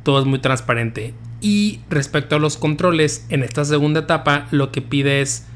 todo 0.02 0.20
es 0.20 0.26
muy 0.26 0.38
transparente. 0.38 1.14
Y 1.40 1.80
respecto 1.90 2.36
a 2.36 2.38
los 2.38 2.56
controles, 2.56 3.26
en 3.28 3.42
esta 3.42 3.64
segunda 3.64 4.00
etapa 4.00 4.46
lo 4.50 4.72
que 4.72 4.82
pide 4.82 5.20
es 5.20 5.46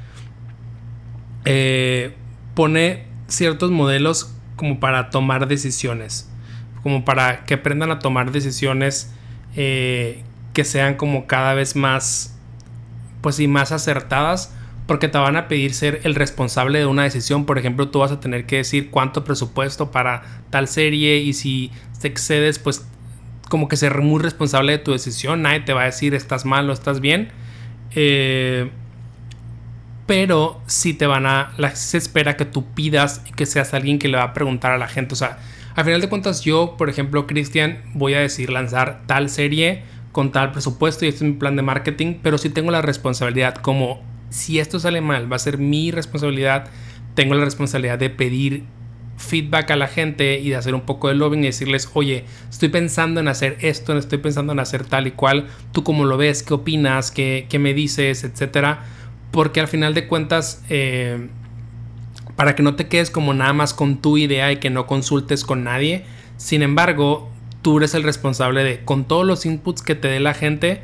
eh, 1.44 2.14
pone 2.54 3.06
ciertos 3.26 3.70
modelos 3.70 4.34
como 4.56 4.80
para 4.80 5.10
tomar 5.10 5.48
decisiones, 5.48 6.30
como 6.82 7.04
para 7.04 7.44
que 7.44 7.54
aprendan 7.54 7.90
a 7.90 8.00
tomar 8.00 8.32
decisiones 8.32 9.12
eh, 9.56 10.22
que 10.52 10.64
sean 10.64 10.96
como 10.96 11.26
cada 11.26 11.54
vez 11.54 11.76
más, 11.76 12.36
pues 13.20 13.38
y 13.40 13.48
más 13.48 13.72
acertadas, 13.72 14.54
porque 14.88 15.08
te 15.08 15.18
van 15.18 15.36
a 15.36 15.48
pedir 15.48 15.74
ser 15.74 16.00
el 16.04 16.14
responsable 16.14 16.78
de 16.78 16.86
una 16.86 17.02
decisión. 17.02 17.44
Por 17.44 17.58
ejemplo, 17.58 17.90
tú 17.90 17.98
vas 17.98 18.10
a 18.10 18.20
tener 18.20 18.46
que 18.46 18.56
decir 18.56 18.90
cuánto 18.90 19.22
presupuesto 19.22 19.90
para 19.90 20.22
tal 20.48 20.66
serie 20.66 21.18
y 21.18 21.34
si 21.34 21.70
te 22.00 22.08
excedes, 22.08 22.58
pues 22.58 22.88
como 23.50 23.68
que 23.68 23.76
ser 23.76 24.00
muy 24.00 24.22
responsable 24.22 24.72
de 24.72 24.78
tu 24.78 24.92
decisión. 24.92 25.42
Nadie 25.42 25.60
te 25.60 25.74
va 25.74 25.82
a 25.82 25.84
decir 25.84 26.14
estás 26.14 26.46
mal 26.46 26.70
o 26.70 26.72
estás 26.72 27.00
bien. 27.00 27.28
Eh, 27.94 28.70
pero 30.06 30.58
si 30.66 30.94
te 30.94 31.06
van 31.06 31.26
a, 31.26 31.52
se 31.74 31.98
espera 31.98 32.38
que 32.38 32.46
tú 32.46 32.64
pidas 32.72 33.20
y 33.28 33.32
que 33.32 33.44
seas 33.44 33.74
alguien 33.74 33.98
que 33.98 34.08
le 34.08 34.16
va 34.16 34.22
a 34.22 34.32
preguntar 34.32 34.72
a 34.72 34.78
la 34.78 34.88
gente. 34.88 35.12
O 35.12 35.16
sea, 35.16 35.38
al 35.74 35.84
final 35.84 36.00
de 36.00 36.08
cuentas 36.08 36.40
yo, 36.40 36.76
por 36.78 36.88
ejemplo, 36.88 37.26
Cristian, 37.26 37.82
voy 37.92 38.14
a 38.14 38.20
decir 38.20 38.48
lanzar 38.48 39.02
tal 39.04 39.28
serie 39.28 39.82
con 40.12 40.32
tal 40.32 40.50
presupuesto 40.50 41.04
y 41.04 41.08
este 41.08 41.26
es 41.26 41.30
mi 41.30 41.36
plan 41.36 41.56
de 41.56 41.62
marketing, 41.62 42.14
pero 42.22 42.38
si 42.38 42.48
tengo 42.48 42.70
la 42.70 42.80
responsabilidad 42.80 43.56
como 43.56 44.02
si 44.30 44.58
esto 44.58 44.78
sale 44.78 45.00
mal, 45.00 45.30
va 45.30 45.36
a 45.36 45.40
ser 45.40 45.58
mi 45.58 45.90
responsabilidad, 45.90 46.68
tengo 47.14 47.34
la 47.34 47.44
responsabilidad 47.44 47.98
de 47.98 48.10
pedir 48.10 48.64
feedback 49.18 49.72
a 49.72 49.76
la 49.76 49.88
gente 49.88 50.38
y 50.38 50.50
de 50.50 50.56
hacer 50.56 50.74
un 50.74 50.82
poco 50.82 51.08
de 51.08 51.14
lobbying 51.14 51.42
y 51.42 51.46
decirles, 51.48 51.90
oye, 51.94 52.24
estoy 52.48 52.68
pensando 52.68 53.20
en 53.20 53.28
hacer 53.28 53.58
esto, 53.60 53.96
estoy 53.98 54.18
pensando 54.18 54.52
en 54.52 54.60
hacer 54.60 54.84
tal 54.84 55.06
y 55.06 55.10
cual, 55.10 55.48
tú 55.72 55.82
cómo 55.82 56.04
lo 56.04 56.16
ves, 56.16 56.42
qué 56.42 56.54
opinas, 56.54 57.10
qué, 57.10 57.46
qué 57.48 57.58
me 57.58 57.74
dices, 57.74 58.24
etcétera, 58.24 58.84
porque 59.30 59.60
al 59.60 59.68
final 59.68 59.94
de 59.94 60.06
cuentas, 60.06 60.62
eh, 60.68 61.28
para 62.36 62.54
que 62.54 62.62
no 62.62 62.76
te 62.76 62.86
quedes 62.86 63.10
como 63.10 63.34
nada 63.34 63.52
más 63.52 63.74
con 63.74 64.00
tu 64.00 64.16
idea 64.16 64.52
y 64.52 64.58
que 64.58 64.70
no 64.70 64.86
consultes 64.86 65.44
con 65.44 65.64
nadie, 65.64 66.04
sin 66.36 66.62
embargo, 66.62 67.28
tú 67.62 67.78
eres 67.78 67.94
el 67.94 68.04
responsable 68.04 68.62
de, 68.62 68.84
con 68.84 69.04
todos 69.04 69.26
los 69.26 69.44
inputs 69.44 69.82
que 69.82 69.96
te 69.96 70.08
dé 70.08 70.20
la 70.20 70.34
gente, 70.34 70.82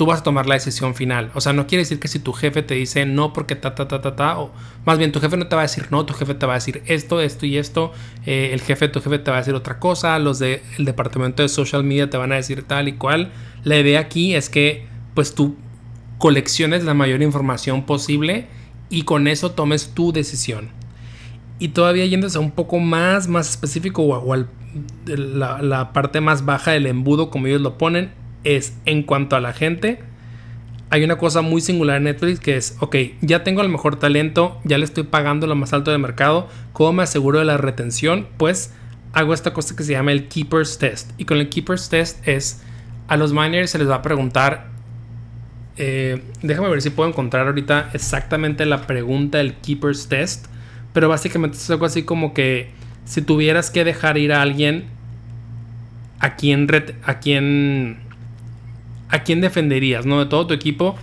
tú 0.00 0.06
vas 0.06 0.20
a 0.20 0.22
tomar 0.22 0.46
la 0.46 0.54
decisión 0.54 0.94
final. 0.94 1.30
O 1.34 1.42
sea, 1.42 1.52
no 1.52 1.66
quiere 1.66 1.82
decir 1.82 2.00
que 2.00 2.08
si 2.08 2.20
tu 2.20 2.32
jefe 2.32 2.62
te 2.62 2.72
dice 2.72 3.04
no 3.04 3.34
porque 3.34 3.54
ta, 3.54 3.74
ta, 3.74 3.86
ta, 3.86 4.00
ta, 4.00 4.16
ta, 4.16 4.38
o 4.38 4.50
más 4.86 4.96
bien 4.96 5.12
tu 5.12 5.20
jefe 5.20 5.36
no 5.36 5.46
te 5.46 5.54
va 5.54 5.60
a 5.60 5.66
decir 5.66 5.88
no, 5.90 6.06
tu 6.06 6.14
jefe 6.14 6.32
te 6.32 6.46
va 6.46 6.54
a 6.54 6.56
decir 6.56 6.82
esto, 6.86 7.20
esto 7.20 7.44
y 7.44 7.58
esto, 7.58 7.92
eh, 8.24 8.48
el 8.54 8.62
jefe 8.62 8.88
tu 8.88 9.02
jefe 9.02 9.18
te 9.18 9.30
va 9.30 9.36
a 9.36 9.40
decir 9.40 9.52
otra 9.52 9.78
cosa, 9.78 10.18
los 10.18 10.38
del 10.38 10.62
departamento 10.78 11.42
de 11.42 11.50
social 11.50 11.84
media 11.84 12.08
te 12.08 12.16
van 12.16 12.32
a 12.32 12.36
decir 12.36 12.62
tal 12.62 12.88
y 12.88 12.94
cual. 12.94 13.30
La 13.62 13.78
idea 13.78 14.00
aquí 14.00 14.34
es 14.34 14.48
que 14.48 14.86
pues 15.12 15.34
tú 15.34 15.56
colecciones 16.16 16.82
la 16.84 16.94
mayor 16.94 17.20
información 17.20 17.84
posible 17.84 18.46
y 18.88 19.02
con 19.02 19.28
eso 19.28 19.50
tomes 19.50 19.90
tu 19.92 20.12
decisión. 20.12 20.70
Y 21.58 21.68
todavía 21.68 22.06
yéndose 22.06 22.38
un 22.38 22.52
poco 22.52 22.78
más, 22.78 23.28
más 23.28 23.50
específico 23.50 24.02
o, 24.02 24.16
o 24.16 24.32
al 24.32 24.48
la, 25.04 25.92
parte 25.92 26.20
más 26.20 26.44
baja 26.44 26.72
del 26.72 26.86
embudo, 26.86 27.30
como 27.30 27.46
ellos 27.46 27.60
lo 27.60 27.78
ponen, 27.78 28.12
es 28.44 28.76
en 28.86 29.02
cuanto 29.02 29.36
a 29.36 29.40
la 29.40 29.52
gente. 29.52 30.00
Hay 30.90 31.04
una 31.04 31.18
cosa 31.18 31.40
muy 31.40 31.60
singular 31.60 31.98
en 31.98 32.04
Netflix 32.04 32.40
que 32.40 32.56
es, 32.56 32.76
ok, 32.80 32.96
ya 33.20 33.44
tengo 33.44 33.62
el 33.62 33.68
mejor 33.68 33.96
talento, 33.96 34.60
ya 34.64 34.76
le 34.76 34.84
estoy 34.84 35.04
pagando 35.04 35.46
lo 35.46 35.54
más 35.54 35.72
alto 35.72 35.92
del 35.92 36.00
mercado, 36.00 36.48
¿cómo 36.72 36.94
me 36.94 37.02
aseguro 37.04 37.38
de 37.38 37.44
la 37.44 37.58
retención? 37.58 38.26
Pues 38.36 38.74
hago 39.12 39.34
esta 39.34 39.52
cosa 39.52 39.76
que 39.76 39.84
se 39.84 39.92
llama 39.92 40.12
el 40.12 40.28
Keeper's 40.28 40.78
Test. 40.78 41.12
Y 41.18 41.24
con 41.24 41.38
el 41.38 41.48
Keeper's 41.48 41.88
Test 41.88 42.26
es, 42.26 42.62
a 43.08 43.16
los 43.16 43.32
miners 43.32 43.70
se 43.70 43.78
les 43.78 43.88
va 43.88 43.96
a 43.96 44.02
preguntar, 44.02 44.68
eh, 45.76 46.22
déjame 46.42 46.68
ver 46.68 46.82
si 46.82 46.90
puedo 46.90 47.08
encontrar 47.08 47.46
ahorita 47.46 47.90
exactamente 47.92 48.66
la 48.66 48.86
pregunta 48.86 49.38
del 49.38 49.54
Keeper's 49.54 50.08
Test, 50.08 50.46
pero 50.92 51.08
básicamente 51.08 51.56
es 51.56 51.70
algo 51.70 51.86
así 51.86 52.02
como 52.02 52.34
que 52.34 52.70
si 53.04 53.22
tuvieras 53.22 53.70
que 53.70 53.84
dejar 53.84 54.18
ir 54.18 54.32
a 54.32 54.42
alguien, 54.42 54.84
¿a 56.18 56.36
quién, 56.36 56.68
a 57.04 57.18
quién, 57.18 57.98
a 59.10 59.20
quién 59.20 59.40
defenderías, 59.40 60.06
no? 60.06 60.20
De 60.20 60.26
todo 60.26 60.46
tu 60.46 60.54
equipo. 60.54 60.96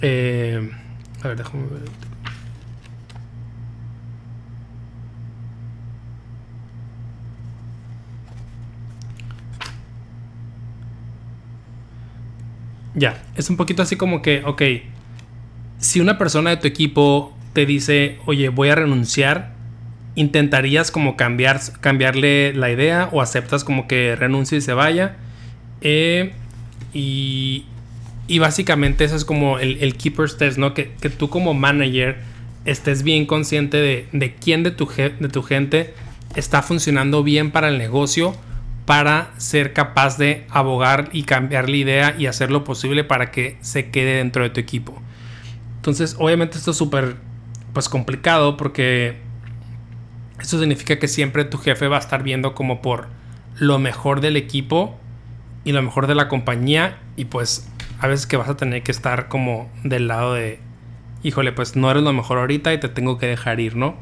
Eh, 0.00 0.70
a 1.22 1.28
ver, 1.28 1.36
déjame 1.36 1.64
ver. 1.68 1.82
Ya, 12.94 13.22
es 13.36 13.48
un 13.48 13.56
poquito 13.56 13.82
así 13.82 13.96
como 13.96 14.20
que, 14.20 14.42
ok, 14.44 14.62
si 15.78 16.00
una 16.00 16.18
persona 16.18 16.50
de 16.50 16.56
tu 16.58 16.66
equipo 16.66 17.34
te 17.54 17.64
dice, 17.64 18.18
oye, 18.26 18.50
voy 18.50 18.68
a 18.68 18.74
renunciar, 18.74 19.51
¿intentarías 20.14 20.90
como 20.90 21.16
cambiar, 21.16 21.60
cambiarle 21.80 22.52
la 22.54 22.70
idea 22.70 23.08
o 23.12 23.20
aceptas 23.20 23.64
como 23.64 23.86
que 23.88 24.16
renuncie 24.16 24.58
y 24.58 24.60
se 24.60 24.72
vaya? 24.72 25.16
Eh, 25.80 26.32
y, 26.92 27.64
y, 28.28 28.38
básicamente 28.38 29.04
eso 29.04 29.16
es 29.16 29.24
como 29.24 29.58
el, 29.58 29.78
el 29.80 29.96
keeper's 29.96 30.36
test, 30.36 30.58
¿no? 30.58 30.74
Que, 30.74 30.92
que, 31.00 31.10
tú 31.10 31.28
como 31.28 31.54
manager 31.54 32.18
estés 32.64 33.02
bien 33.02 33.26
consciente 33.26 33.78
de, 33.78 34.06
de 34.12 34.34
quién 34.34 34.62
de 34.62 34.70
tu, 34.70 34.86
de 34.86 35.28
tu 35.28 35.42
gente 35.42 35.94
está 36.36 36.62
funcionando 36.62 37.22
bien 37.22 37.50
para 37.50 37.68
el 37.68 37.78
negocio 37.78 38.34
para 38.86 39.30
ser 39.38 39.72
capaz 39.72 40.18
de 40.18 40.44
abogar 40.50 41.08
y 41.12 41.22
cambiar 41.22 41.68
la 41.68 41.76
idea 41.76 42.16
y 42.18 42.26
hacer 42.26 42.50
lo 42.50 42.64
posible 42.64 43.04
para 43.04 43.30
que 43.30 43.56
se 43.60 43.90
quede 43.90 44.16
dentro 44.16 44.42
de 44.42 44.50
tu 44.50 44.60
equipo. 44.60 45.00
Entonces, 45.76 46.16
obviamente 46.18 46.58
esto 46.58 46.72
es 46.72 46.76
súper 46.76 47.16
pues 47.72 47.88
complicado 47.88 48.56
porque 48.56 49.16
eso 50.42 50.58
significa 50.58 50.98
que 50.98 51.08
siempre 51.08 51.44
tu 51.44 51.56
jefe 51.56 51.88
va 51.88 51.96
a 51.96 52.00
estar 52.00 52.22
viendo 52.22 52.54
como 52.54 52.82
por 52.82 53.08
lo 53.58 53.78
mejor 53.78 54.20
del 54.20 54.36
equipo 54.36 54.98
y 55.64 55.72
lo 55.72 55.82
mejor 55.82 56.06
de 56.06 56.14
la 56.14 56.28
compañía 56.28 56.98
y 57.16 57.24
pues 57.26 57.70
a 58.00 58.08
veces 58.08 58.26
que 58.26 58.36
vas 58.36 58.48
a 58.48 58.56
tener 58.56 58.82
que 58.82 58.92
estar 58.92 59.28
como 59.28 59.70
del 59.84 60.08
lado 60.08 60.34
de 60.34 60.58
híjole 61.22 61.52
pues 61.52 61.76
no 61.76 61.90
eres 61.90 62.02
lo 62.02 62.12
mejor 62.12 62.38
ahorita 62.38 62.74
y 62.74 62.80
te 62.80 62.88
tengo 62.88 63.16
que 63.18 63.26
dejar 63.26 63.60
ir 63.60 63.76
no 63.76 63.96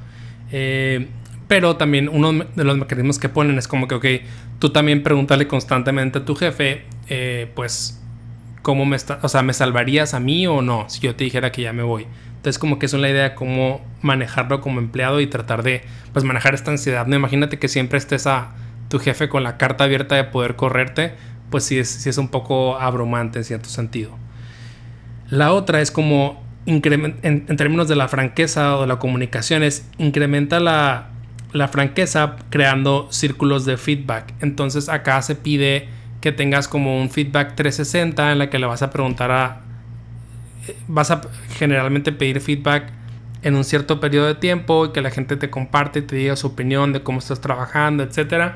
eh, 0.53 1.09
Pero 1.49 1.77
también 1.77 2.09
uno 2.09 2.33
de 2.33 2.65
los 2.65 2.79
mecanismos 2.79 3.19
que 3.19 3.29
ponen 3.29 3.59
es 3.59 3.67
como 3.67 3.89
que, 3.89 3.95
ok, 3.97 4.07
tú 4.59 4.71
también 4.71 5.03
pregúntale 5.03 5.49
constantemente 5.49 6.19
a 6.21 6.25
tu 6.25 6.37
jefe, 6.37 6.85
eh, 7.09 7.51
pues, 7.55 8.01
¿cómo 8.63 8.85
me 8.85 8.97
está, 8.97 9.19
o 9.23 9.29
sea, 9.29 9.43
¿me 9.43 9.53
salvarías 9.53 10.15
a 10.15 10.21
mí 10.21 10.47
o 10.47 10.63
no? 10.63 10.89
Si 10.89 11.01
yo 11.01 11.17
te 11.17 11.25
dijera 11.25 11.51
que 11.51 11.63
ya 11.63 11.73
me 11.73 11.83
voy. 11.83 12.07
Entonces, 12.41 12.59
como 12.59 12.79
que 12.79 12.87
es 12.87 12.95
una 12.95 13.11
idea 13.11 13.25
de 13.25 13.35
cómo 13.35 13.85
manejarlo 14.01 14.63
como 14.63 14.81
empleado 14.81 15.21
y 15.21 15.27
tratar 15.27 15.63
de, 15.63 15.83
pues, 16.15 16.25
manejar 16.25 16.55
esta 16.55 16.71
ansiedad. 16.71 17.07
No 17.07 17.15
imagínate 17.15 17.59
que 17.59 17.69
siempre 17.69 17.99
estés 17.99 18.27
a 18.27 18.55
tu 18.89 18.99
jefe 18.99 19.29
con 19.29 19.43
la 19.43 19.59
carta 19.59 19.85
abierta 19.85 20.15
de 20.15 20.25
poder 20.25 20.57
correrte, 20.57 21.13
pues 21.51 21.65
sí 21.65 21.79
es, 21.79 21.91
sí 21.91 22.09
es 22.09 22.17
un 22.17 22.29
poco 22.29 22.81
abrumante 22.81 23.39
en 23.39 23.45
cierto 23.45 23.69
sentido. 23.69 24.17
La 25.29 25.53
otra 25.53 25.83
es 25.83 25.91
como 25.91 26.43
en, 26.65 27.19
en, 27.23 27.57
términos 27.59 27.89
de 27.89 27.97
la 27.97 28.09
franqueza 28.09 28.77
o 28.77 28.83
de 28.83 28.87
la 28.87 28.99
comunicación 28.99 29.63
es 29.63 29.87
incrementa 29.99 30.61
la, 30.61 31.09
la, 31.53 31.69
franqueza 31.69 32.37
creando 32.49 33.09
círculos 33.11 33.67
de 33.67 33.77
feedback. 33.77 34.33
Entonces 34.41 34.89
acá 34.89 35.21
se 35.21 35.37
pide 35.37 35.89
que 36.23 36.33
tengas 36.33 36.69
como 36.69 37.01
un 37.01 37.11
feedback 37.11 37.55
360 37.55 38.33
en 38.33 38.39
la 38.39 38.51
que 38.51 38.59
le 38.59 38.67
vas 38.67 38.83
a 38.83 38.91
preguntar 38.91 39.31
a... 39.31 39.61
Vas 40.89 41.11
a 41.11 41.21
generalmente 41.59 42.13
pedir 42.13 42.41
feedback 42.41 42.93
en 43.43 43.55
un 43.55 43.65
cierto 43.65 44.01
periodo 44.01 44.27
de 44.27 44.35
tiempo 44.35 44.87
y 44.87 44.93
que 44.93 45.01
la 45.01 45.11
gente 45.11 45.37
te 45.37 45.51
comparte 45.51 46.01
y 46.01 46.03
te 46.03 46.17
diga 46.17 46.37
su 46.37 46.49
opinión 46.49 46.93
de 46.93 47.03
cómo 47.03 47.19
estás 47.19 47.41
trabajando, 47.41 48.03
etc. 48.03 48.53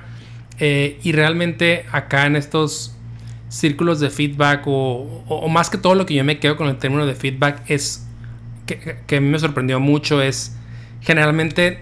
Eh, 0.59 0.99
y 1.03 1.13
realmente 1.13 1.87
acá 1.91 2.27
en 2.27 2.37
estos 2.37 2.95
círculos 3.49 4.01
de 4.01 4.11
feedback 4.11 4.63
o, 4.67 5.49
más 5.49 5.71
que 5.71 5.79
todo 5.79 5.95
lo 5.95 6.07
que 6.07 6.15
yo 6.15 6.25
me 6.25 6.39
quedo 6.39 6.57
con 6.57 6.69
el 6.69 6.77
término 6.77 7.07
de 7.07 7.15
feedback 7.15 7.63
es 7.69 8.07
que, 8.67 8.99
que 9.07 9.17
a 9.17 9.21
mí 9.21 9.29
me 9.29 9.39
sorprendió 9.39 9.79
mucho 9.79 10.21
es 10.21 10.57
generalmente 11.01 11.79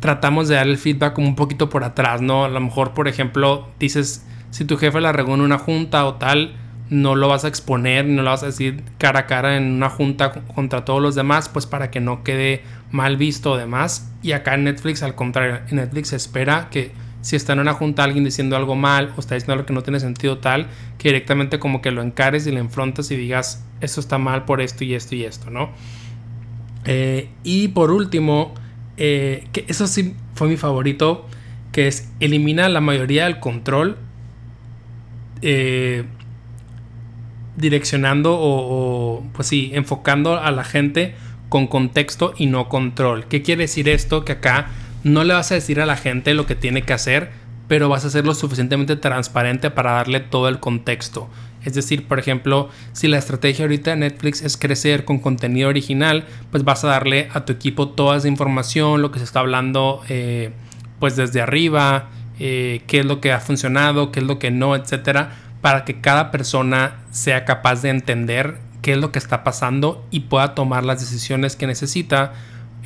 tratamos 0.00 0.48
de 0.48 0.56
dar 0.56 0.66
el 0.66 0.78
feedback 0.78 1.12
como 1.12 1.28
un 1.28 1.36
poquito 1.36 1.68
por 1.68 1.84
atrás, 1.84 2.20
¿no? 2.20 2.44
A 2.44 2.48
lo 2.48 2.60
mejor, 2.60 2.94
por 2.94 3.08
ejemplo, 3.08 3.68
dices, 3.78 4.24
si 4.50 4.64
tu 4.64 4.76
jefe 4.76 5.00
la 5.00 5.12
regó 5.12 5.34
en 5.34 5.40
una 5.40 5.58
junta 5.58 6.06
o 6.06 6.14
tal, 6.14 6.54
no 6.90 7.14
lo 7.14 7.28
vas 7.28 7.44
a 7.44 7.48
exponer, 7.48 8.06
no 8.06 8.22
lo 8.22 8.30
vas 8.30 8.42
a 8.42 8.46
decir 8.46 8.82
cara 8.98 9.20
a 9.20 9.26
cara 9.26 9.56
en 9.56 9.72
una 9.72 9.90
junta 9.90 10.32
contra 10.32 10.84
todos 10.84 11.02
los 11.02 11.14
demás, 11.14 11.48
pues 11.48 11.66
para 11.66 11.90
que 11.90 12.00
no 12.00 12.24
quede 12.24 12.62
mal 12.90 13.16
visto 13.16 13.52
o 13.52 13.56
demás. 13.56 14.10
Y 14.22 14.32
acá 14.32 14.54
en 14.54 14.64
Netflix, 14.64 15.02
al 15.02 15.14
contrario, 15.14 15.60
en 15.68 15.76
Netflix 15.76 16.12
espera 16.12 16.68
que 16.70 16.92
si 17.20 17.36
está 17.36 17.52
en 17.52 17.60
una 17.60 17.74
junta 17.74 18.04
alguien 18.04 18.24
diciendo 18.24 18.56
algo 18.56 18.74
mal 18.74 19.12
o 19.16 19.20
está 19.20 19.34
diciendo 19.34 19.54
algo 19.54 19.66
que 19.66 19.72
no 19.72 19.82
tiene 19.82 20.00
sentido 20.00 20.38
tal, 20.38 20.68
que 20.98 21.08
directamente 21.08 21.58
como 21.58 21.82
que 21.82 21.90
lo 21.90 22.02
encares 22.02 22.46
y 22.46 22.52
le 22.52 22.60
enfrontas 22.60 23.10
y 23.10 23.16
digas, 23.16 23.64
esto 23.80 24.00
está 24.00 24.18
mal 24.18 24.44
por 24.44 24.60
esto 24.60 24.84
y 24.84 24.94
esto 24.94 25.14
y 25.14 25.24
esto, 25.24 25.50
¿no? 25.50 25.70
Eh, 26.84 27.28
y 27.42 27.68
por 27.68 27.90
último, 27.90 28.54
eh, 28.96 29.46
que 29.52 29.64
eso 29.68 29.86
sí 29.86 30.14
fue 30.34 30.48
mi 30.48 30.56
favorito, 30.56 31.26
que 31.72 31.86
es 31.86 32.10
elimina 32.20 32.68
la 32.68 32.80
mayoría 32.80 33.24
del 33.24 33.40
control 33.40 33.98
eh, 35.42 36.04
direccionando 37.58 38.36
o, 38.38 39.24
pues 39.32 39.48
sí, 39.48 39.70
enfocando 39.74 40.38
a 40.38 40.50
la 40.50 40.64
gente 40.64 41.14
con 41.48 41.66
contexto 41.66 42.34
y 42.36 42.46
no 42.46 42.68
control. 42.68 43.26
¿Qué 43.26 43.42
quiere 43.42 43.62
decir 43.62 43.88
esto? 43.88 44.24
Que 44.24 44.32
acá 44.32 44.68
no 45.02 45.24
le 45.24 45.34
vas 45.34 45.50
a 45.50 45.54
decir 45.54 45.80
a 45.80 45.86
la 45.86 45.96
gente 45.96 46.34
lo 46.34 46.46
que 46.46 46.54
tiene 46.54 46.82
que 46.82 46.92
hacer, 46.92 47.30
pero 47.68 47.88
vas 47.88 48.04
a 48.04 48.10
ser 48.10 48.24
lo 48.24 48.34
suficientemente 48.34 48.96
transparente 48.96 49.70
para 49.70 49.92
darle 49.92 50.20
todo 50.20 50.48
el 50.48 50.60
contexto. 50.60 51.28
Es 51.64 51.74
decir, 51.74 52.06
por 52.06 52.18
ejemplo, 52.18 52.68
si 52.92 53.08
la 53.08 53.18
estrategia 53.18 53.64
ahorita 53.64 53.90
de 53.90 53.96
Netflix 53.96 54.42
es 54.42 54.56
crecer 54.56 55.04
con 55.04 55.18
contenido 55.18 55.68
original, 55.68 56.24
pues 56.50 56.64
vas 56.64 56.84
a 56.84 56.88
darle 56.88 57.28
a 57.32 57.44
tu 57.44 57.52
equipo 57.52 57.88
toda 57.88 58.16
esa 58.16 58.28
información, 58.28 59.02
lo 59.02 59.10
que 59.10 59.18
se 59.18 59.24
está 59.24 59.40
hablando 59.40 60.02
eh, 60.08 60.50
pues 60.98 61.16
desde 61.16 61.40
arriba, 61.40 62.08
eh, 62.38 62.82
qué 62.86 63.00
es 63.00 63.06
lo 63.06 63.20
que 63.20 63.32
ha 63.32 63.40
funcionado, 63.40 64.12
qué 64.12 64.20
es 64.20 64.26
lo 64.26 64.38
que 64.38 64.50
no, 64.50 64.76
etcétera, 64.76 65.47
para 65.60 65.84
que 65.84 66.00
cada 66.00 66.30
persona 66.30 66.98
sea 67.10 67.44
capaz 67.44 67.82
de 67.82 67.90
entender 67.90 68.58
qué 68.82 68.92
es 68.92 68.98
lo 68.98 69.12
que 69.12 69.18
está 69.18 69.44
pasando 69.44 70.06
y 70.10 70.20
pueda 70.20 70.54
tomar 70.54 70.84
las 70.84 71.00
decisiones 71.00 71.56
que 71.56 71.66
necesita 71.66 72.32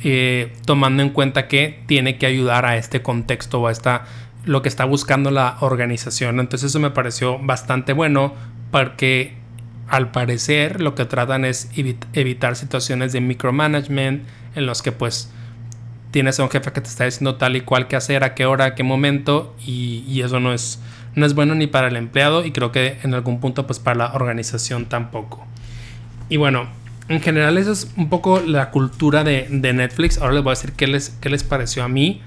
eh, 0.03 0.53
tomando 0.65 1.03
en 1.03 1.11
cuenta 1.11 1.47
que 1.47 1.81
tiene 1.85 2.17
que 2.17 2.25
ayudar 2.25 2.65
a 2.65 2.77
este 2.77 3.01
contexto 3.01 3.61
o 3.61 3.67
a 3.67 3.71
esta, 3.71 4.03
lo 4.43 4.61
que 4.61 4.69
está 4.69 4.85
buscando 4.85 5.31
la 5.31 5.57
organización. 5.61 6.39
Entonces 6.39 6.71
eso 6.71 6.79
me 6.79 6.91
pareció 6.91 7.39
bastante 7.39 7.93
bueno 7.93 8.33
porque 8.71 9.35
al 9.87 10.11
parecer 10.11 10.81
lo 10.81 10.95
que 10.95 11.05
tratan 11.05 11.45
es 11.45 11.69
evitar 11.75 12.55
situaciones 12.55 13.13
de 13.13 13.21
micromanagement 13.21 14.23
en 14.55 14.65
los 14.65 14.81
que 14.81 14.91
pues 14.91 15.31
tienes 16.11 16.39
a 16.39 16.43
un 16.43 16.49
jefe 16.49 16.71
que 16.71 16.81
te 16.81 16.89
está 16.89 17.05
diciendo 17.05 17.35
tal 17.35 17.55
y 17.55 17.61
cual 17.61 17.87
qué 17.87 17.95
hacer, 17.95 18.23
a 18.23 18.33
qué 18.35 18.45
hora, 18.45 18.65
a 18.65 18.75
qué 18.75 18.83
momento 18.83 19.55
y, 19.65 20.03
y, 20.07 20.21
eso 20.21 20.39
no 20.39 20.53
es, 20.53 20.79
no 21.15 21.25
es 21.25 21.35
bueno 21.35 21.55
ni 21.55 21.67
para 21.67 21.87
el 21.87 21.95
empleado 21.95 22.45
y 22.45 22.51
creo 22.51 22.71
que 22.71 22.97
en 23.03 23.13
algún 23.13 23.39
punto 23.39 23.67
pues 23.67 23.79
para 23.79 23.97
la 23.97 24.13
organización 24.13 24.85
tampoco. 24.85 25.45
Y 26.29 26.37
bueno, 26.37 26.67
en 27.09 27.21
general 27.21 27.57
eso 27.57 27.71
es 27.71 27.91
un 27.97 28.09
poco 28.09 28.39
la 28.39 28.71
cultura 28.71 29.23
de, 29.23 29.47
Netflix. 29.49 30.17
Ahora 30.17 30.33
les 30.33 30.43
voy 30.43 30.51
a 30.51 30.55
decir 30.55 30.71
qué 30.73 30.87
les, 30.87 31.09
qué 31.21 31.29
les 31.29 31.43
pareció 31.43 31.83
a 31.83 31.87
mí. 31.87 32.21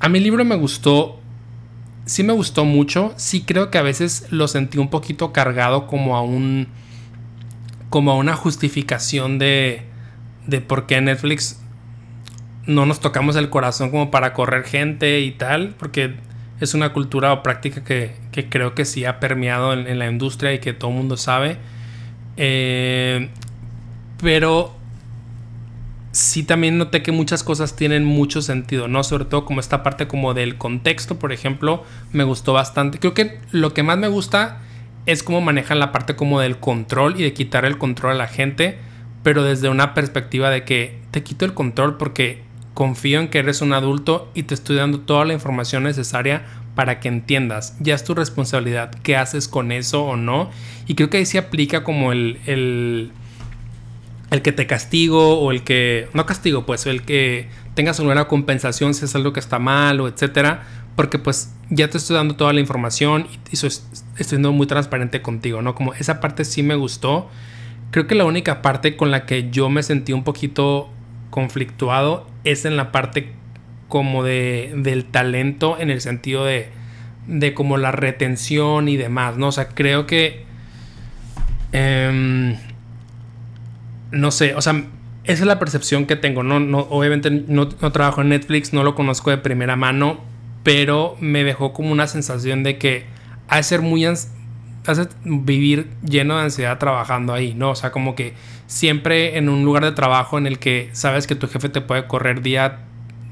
A 0.00 0.08
mi 0.08 0.20
libro 0.20 0.44
me 0.44 0.56
gustó, 0.56 1.20
sí 2.06 2.22
me 2.22 2.32
gustó 2.32 2.64
mucho. 2.64 3.14
Sí 3.16 3.42
creo 3.42 3.70
que 3.70 3.78
a 3.78 3.82
veces 3.82 4.26
lo 4.30 4.48
sentí 4.48 4.78
un 4.78 4.88
poquito 4.88 5.32
cargado 5.32 5.86
como 5.86 6.16
a 6.16 6.22
un, 6.22 6.68
como 7.90 8.10
a 8.10 8.14
una 8.16 8.34
justificación 8.34 9.38
de, 9.38 9.82
de 10.46 10.60
por 10.60 10.86
qué 10.86 11.00
Netflix 11.00 11.60
no 12.66 12.84
nos 12.84 13.00
tocamos 13.00 13.36
el 13.36 13.48
corazón 13.48 13.90
como 13.90 14.10
para 14.10 14.32
correr 14.32 14.64
gente 14.64 15.20
y 15.20 15.30
tal, 15.30 15.74
porque 15.78 16.16
es 16.60 16.74
una 16.74 16.92
cultura 16.92 17.32
o 17.32 17.42
práctica 17.42 17.84
que, 17.84 18.14
creo 18.48 18.74
que 18.74 18.84
sí 18.84 19.04
ha 19.04 19.20
permeado 19.20 19.72
en, 19.72 19.86
en, 19.86 19.98
la 19.98 20.08
industria 20.08 20.52
y 20.52 20.58
que 20.58 20.72
todo 20.72 20.90
el 20.90 20.96
mundo 20.96 21.16
sabe. 21.16 21.58
Eh, 22.36 23.28
pero 24.20 24.74
sí 26.12 26.44
también 26.44 26.78
noté 26.78 27.02
que 27.02 27.12
muchas 27.12 27.44
cosas 27.44 27.76
tienen 27.76 28.04
mucho 28.04 28.40
sentido, 28.40 28.88
¿no? 28.88 29.04
Sobre 29.04 29.26
todo 29.26 29.44
como 29.44 29.60
esta 29.60 29.82
parte 29.82 30.08
como 30.08 30.32
del 30.32 30.56
contexto, 30.56 31.18
por 31.18 31.32
ejemplo, 31.32 31.84
me 32.12 32.24
gustó 32.24 32.54
bastante. 32.54 32.98
Creo 32.98 33.12
que 33.12 33.38
lo 33.50 33.74
que 33.74 33.82
más 33.82 33.98
me 33.98 34.08
gusta 34.08 34.62
es 35.04 35.22
cómo 35.22 35.42
manejan 35.42 35.78
la 35.78 35.92
parte 35.92 36.16
como 36.16 36.40
del 36.40 36.58
control 36.58 37.20
y 37.20 37.22
de 37.22 37.34
quitar 37.34 37.66
el 37.66 37.76
control 37.76 38.12
a 38.12 38.14
la 38.14 38.28
gente, 38.28 38.78
pero 39.22 39.42
desde 39.42 39.68
una 39.68 39.92
perspectiva 39.92 40.48
de 40.48 40.64
que 40.64 40.98
te 41.10 41.22
quito 41.22 41.44
el 41.44 41.52
control 41.52 41.98
porque 41.98 42.45
confío 42.76 43.20
en 43.20 43.28
que 43.28 43.38
eres 43.38 43.62
un 43.62 43.72
adulto 43.72 44.30
y 44.34 44.42
te 44.42 44.52
estoy 44.52 44.76
dando 44.76 45.00
toda 45.00 45.24
la 45.24 45.32
información 45.32 45.84
necesaria 45.84 46.44
para 46.74 47.00
que 47.00 47.08
entiendas. 47.08 47.74
Ya 47.80 47.94
es 47.94 48.04
tu 48.04 48.14
responsabilidad 48.14 48.90
qué 49.02 49.16
haces 49.16 49.48
con 49.48 49.72
eso 49.72 50.04
o 50.04 50.16
no. 50.16 50.50
Y 50.86 50.94
creo 50.94 51.08
que 51.08 51.16
ahí 51.16 51.24
se 51.24 51.38
aplica 51.38 51.82
como 51.82 52.12
el, 52.12 52.38
el 52.44 53.12
el 54.30 54.42
que 54.42 54.52
te 54.52 54.66
castigo 54.66 55.40
o 55.40 55.52
el 55.52 55.62
que, 55.62 56.08
no 56.12 56.26
castigo, 56.26 56.66
pues 56.66 56.84
el 56.86 57.02
que 57.02 57.48
tengas 57.74 57.98
alguna 58.00 58.26
compensación 58.26 58.92
si 58.92 59.06
es 59.06 59.14
algo 59.14 59.32
que 59.32 59.40
está 59.40 59.58
mal 59.58 60.00
o 60.00 60.08
etcétera, 60.08 60.64
porque 60.96 61.18
pues 61.18 61.54
ya 61.70 61.88
te 61.88 61.96
estoy 61.96 62.16
dando 62.16 62.36
toda 62.36 62.52
la 62.52 62.60
información 62.60 63.26
y 63.50 63.54
estoy 63.54 63.70
siendo 64.20 64.52
muy 64.52 64.66
transparente 64.66 65.22
contigo, 65.22 65.62
¿no? 65.62 65.74
Como 65.74 65.94
esa 65.94 66.20
parte 66.20 66.44
sí 66.44 66.62
me 66.62 66.74
gustó. 66.74 67.30
Creo 67.90 68.06
que 68.06 68.14
la 68.14 68.24
única 68.24 68.60
parte 68.60 68.96
con 68.96 69.10
la 69.10 69.24
que 69.24 69.50
yo 69.50 69.70
me 69.70 69.82
sentí 69.82 70.12
un 70.12 70.24
poquito 70.24 70.90
conflictuado 71.30 72.26
es 72.44 72.64
en 72.64 72.76
la 72.76 72.92
parte 72.92 73.32
como 73.88 74.24
de, 74.24 74.72
del 74.76 75.04
talento 75.04 75.78
en 75.78 75.90
el 75.90 76.00
sentido 76.00 76.44
de, 76.44 76.68
de 77.26 77.54
como 77.54 77.76
la 77.76 77.92
retención 77.92 78.88
y 78.88 78.96
demás, 78.96 79.36
¿no? 79.36 79.48
O 79.48 79.52
sea, 79.52 79.68
creo 79.68 80.06
que... 80.06 80.44
Eh, 81.72 82.56
no 84.10 84.30
sé, 84.30 84.54
o 84.54 84.62
sea, 84.62 84.84
esa 85.24 85.42
es 85.42 85.46
la 85.46 85.58
percepción 85.58 86.06
que 86.06 86.16
tengo. 86.16 86.42
No, 86.42 86.60
no, 86.60 86.80
obviamente 86.90 87.30
no, 87.30 87.68
trabajo 87.68 88.20
en 88.20 88.30
Netflix, 88.30 88.72
no 88.72 88.84
lo 88.84 88.94
conozco 88.94 89.30
de 89.30 89.38
primera 89.38 89.76
mano, 89.76 90.20
pero 90.62 91.16
me 91.20 91.44
dejó 91.44 91.72
como 91.72 91.92
una 91.92 92.06
sensación 92.06 92.62
de 92.62 92.78
que 92.78 93.04
de 93.50 93.62
ser 93.62 93.82
muy 93.82 94.04
hace 94.90 95.08
vivir 95.24 95.88
lleno 96.06 96.36
de 96.36 96.44
ansiedad 96.44 96.78
trabajando 96.78 97.32
ahí, 97.32 97.54
¿no? 97.54 97.70
O 97.70 97.74
sea, 97.74 97.92
como 97.92 98.14
que 98.14 98.34
siempre 98.66 99.38
en 99.38 99.48
un 99.48 99.64
lugar 99.64 99.84
de 99.84 99.92
trabajo 99.92 100.38
en 100.38 100.46
el 100.46 100.58
que 100.58 100.90
sabes 100.92 101.26
que 101.26 101.34
tu 101.34 101.48
jefe 101.48 101.68
te 101.68 101.80
puede 101.80 102.06
correr 102.06 102.42
día, 102.42 102.80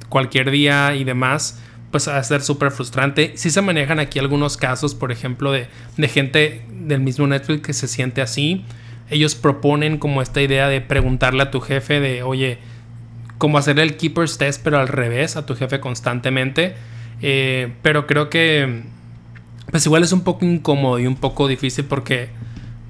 cualquier 0.08 0.50
día 0.50 0.94
y 0.94 1.04
demás, 1.04 1.60
pues 1.90 2.08
a 2.08 2.22
ser 2.22 2.42
súper 2.42 2.70
frustrante. 2.70 3.32
Sí 3.36 3.50
se 3.50 3.62
manejan 3.62 4.00
aquí 4.00 4.18
algunos 4.18 4.56
casos, 4.56 4.94
por 4.94 5.12
ejemplo, 5.12 5.52
de, 5.52 5.68
de 5.96 6.08
gente 6.08 6.64
del 6.70 7.00
mismo 7.00 7.26
Netflix 7.26 7.62
que 7.62 7.72
se 7.72 7.88
siente 7.88 8.22
así 8.22 8.64
ellos 9.10 9.34
proponen 9.34 9.98
como 9.98 10.22
esta 10.22 10.40
idea 10.42 10.68
de 10.68 10.80
preguntarle 10.80 11.42
a 11.42 11.50
tu 11.50 11.60
jefe 11.60 12.00
de, 12.00 12.22
oye, 12.22 12.58
como 13.38 13.58
hacer 13.58 13.78
el 13.78 13.96
keeper's 13.96 14.38
test, 14.38 14.62
pero 14.62 14.78
al 14.78 14.88
revés, 14.88 15.36
a 15.36 15.44
tu 15.46 15.54
jefe 15.54 15.80
constantemente. 15.80 16.74
Eh, 17.20 17.72
pero 17.82 18.06
creo 18.06 18.30
que, 18.30 18.82
pues 19.70 19.86
igual 19.86 20.02
es 20.02 20.12
un 20.12 20.22
poco 20.22 20.44
incómodo 20.44 20.98
y 20.98 21.06
un 21.06 21.16
poco 21.16 21.48
difícil 21.48 21.84
porque, 21.84 22.28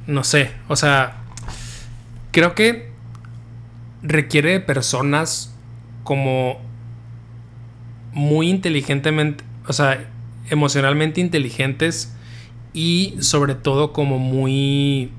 no 0.06 0.24
sé, 0.24 0.50
o 0.68 0.76
sea, 0.76 1.16
creo 2.30 2.54
que 2.54 2.90
requiere 4.02 4.52
de 4.52 4.60
personas 4.60 5.54
como 6.02 6.58
muy 8.12 8.48
inteligentemente, 8.48 9.44
o 9.66 9.72
sea, 9.72 10.08
emocionalmente 10.50 11.20
inteligentes 11.20 12.14
y 12.72 13.14
sobre 13.20 13.54
todo 13.54 13.92
como 13.92 14.18
muy, 14.18 15.10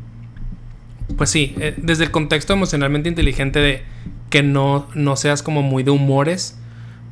pues 1.18 1.30
sí, 1.30 1.56
eh, 1.60 1.74
desde 1.78 2.04
el 2.04 2.12
contexto 2.12 2.54
emocionalmente 2.54 3.10
inteligente 3.10 3.60
de 3.60 3.84
que 4.30 4.44
no, 4.44 4.88
no 4.94 5.16
seas 5.16 5.42
como 5.42 5.62
muy 5.62 5.84
de 5.84 5.92
humores, 5.92 6.60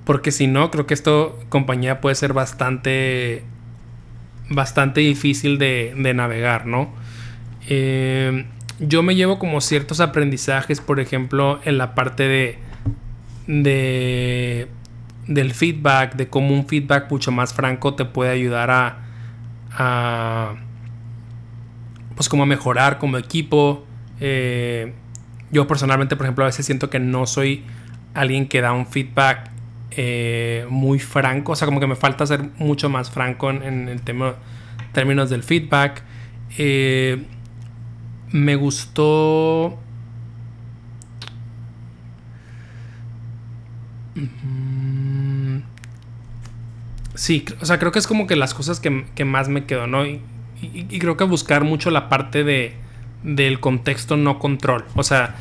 porque 0.05 0.31
si 0.31 0.47
no, 0.47 0.69
creo 0.71 0.85
que 0.85 0.93
esto 0.93 1.39
compañía 1.49 2.01
puede 2.01 2.15
ser 2.15 2.33
bastante, 2.33 3.43
bastante 4.49 5.01
difícil 5.01 5.57
de, 5.57 5.93
de 5.97 6.13
navegar, 6.13 6.65
¿no? 6.65 6.93
Eh, 7.67 8.45
yo 8.79 9.03
me 9.03 9.15
llevo 9.15 9.39
como 9.39 9.61
ciertos 9.61 9.99
aprendizajes, 9.99 10.81
por 10.81 10.99
ejemplo, 10.99 11.59
en 11.63 11.77
la 11.77 11.95
parte 11.95 12.23
de, 12.27 12.57
de 13.47 14.67
del 15.27 15.53
feedback, 15.53 16.15
de 16.15 16.27
cómo 16.27 16.53
un 16.53 16.67
feedback 16.67 17.09
mucho 17.09 17.31
más 17.31 17.53
franco 17.53 17.93
te 17.93 18.03
puede 18.03 18.31
ayudar 18.31 18.69
a, 19.71 20.55
pues 22.15 22.27
como 22.29 22.43
a 22.43 22.45
mejorar 22.45 22.97
como 22.99 23.17
equipo. 23.17 23.85
Eh, 24.19 24.93
yo 25.51 25.65
personalmente, 25.67 26.15
por 26.15 26.25
ejemplo, 26.25 26.43
a 26.43 26.47
veces 26.47 26.65
siento 26.65 26.89
que 26.89 26.99
no 26.99 27.25
soy 27.25 27.63
alguien 28.13 28.47
que 28.47 28.61
da 28.61 28.73
un 28.73 28.85
feedback 28.85 29.52
eh, 29.95 30.65
muy 30.69 30.99
franco, 30.99 31.51
o 31.51 31.55
sea, 31.55 31.65
como 31.65 31.79
que 31.79 31.87
me 31.87 31.95
falta 31.95 32.25
ser 32.25 32.49
mucho 32.57 32.89
más 32.89 33.11
franco 33.11 33.49
en, 33.49 33.87
el 33.87 34.01
tema, 34.01 34.35
términos 34.91 35.29
del 35.29 35.43
feedback. 35.43 36.03
Eh, 36.57 37.23
me 38.31 38.55
gustó... 38.55 39.79
Mm, 44.15 45.59
sí, 47.13 47.45
o 47.61 47.65
sea, 47.65 47.79
creo 47.79 47.91
que 47.91 47.99
es 47.99 48.07
como 48.07 48.27
que 48.27 48.35
las 48.35 48.53
cosas 48.53 48.79
que, 48.79 49.25
más 49.25 49.49
me 49.49 49.65
quedó, 49.65 49.87
¿no? 49.87 50.05
Y, 50.05 50.21
creo 50.99 51.17
que 51.17 51.25
buscar 51.25 51.63
mucho 51.65 51.91
la 51.91 52.07
parte 52.09 52.43
de, 52.43 52.73
del 53.23 53.59
contexto 53.59 54.17
no 54.17 54.39
control. 54.39 54.85
O 54.95 55.03
sea, 55.03 55.35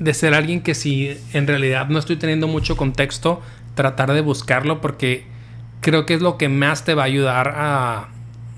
de 0.00 0.14
ser 0.14 0.34
alguien 0.34 0.62
que 0.62 0.74
si 0.74 1.16
en 1.32 1.46
realidad 1.46 1.88
no 1.88 1.98
estoy 2.00 2.16
teniendo 2.16 2.48
mucho 2.48 2.76
contexto, 2.76 3.40
tratar 3.76 4.12
de 4.12 4.22
buscarlo 4.22 4.80
porque 4.80 5.24
creo 5.80 6.06
que 6.06 6.14
es 6.14 6.22
lo 6.22 6.36
que 6.38 6.48
más 6.48 6.84
te 6.84 6.94
va 6.94 7.02
a 7.02 7.06
ayudar 7.06 7.54
a, 7.54 8.08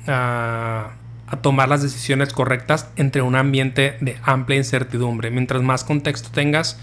a 0.07 1.37
tomar 1.43 1.69
las 1.69 1.83
decisiones 1.83 2.33
correctas 2.33 2.91
entre 2.97 3.23
un 3.23 3.37
ambiente 3.37 3.97
de 4.01 4.17
amplia 4.23 4.59
incertidumbre. 4.59 5.31
Mientras 5.31 5.63
más 5.63 5.83
contexto 5.83 6.31
tengas, 6.31 6.79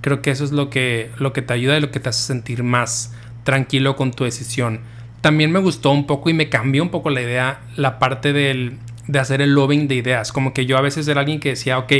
creo 0.00 0.20
que 0.20 0.30
eso 0.30 0.44
es 0.44 0.52
lo 0.52 0.68
que, 0.68 1.10
lo 1.18 1.32
que 1.32 1.42
te 1.42 1.54
ayuda 1.54 1.78
y 1.78 1.80
lo 1.80 1.90
que 1.90 2.00
te 2.00 2.10
hace 2.10 2.22
sentir 2.22 2.62
más 2.62 3.14
tranquilo 3.42 3.96
con 3.96 4.12
tu 4.12 4.24
decisión. 4.24 4.80
También 5.22 5.50
me 5.50 5.60
gustó 5.60 5.90
un 5.90 6.06
poco 6.06 6.28
y 6.28 6.34
me 6.34 6.50
cambió 6.50 6.82
un 6.82 6.90
poco 6.90 7.08
la 7.08 7.22
idea, 7.22 7.60
la 7.76 7.98
parte 7.98 8.34
del, 8.34 8.78
de 9.06 9.18
hacer 9.18 9.40
el 9.40 9.54
lobbying 9.54 9.88
de 9.88 9.94
ideas. 9.94 10.32
Como 10.32 10.52
que 10.52 10.66
yo 10.66 10.76
a 10.76 10.82
veces 10.82 11.08
era 11.08 11.20
alguien 11.20 11.40
que 11.40 11.50
decía, 11.50 11.78
ok, 11.78 11.92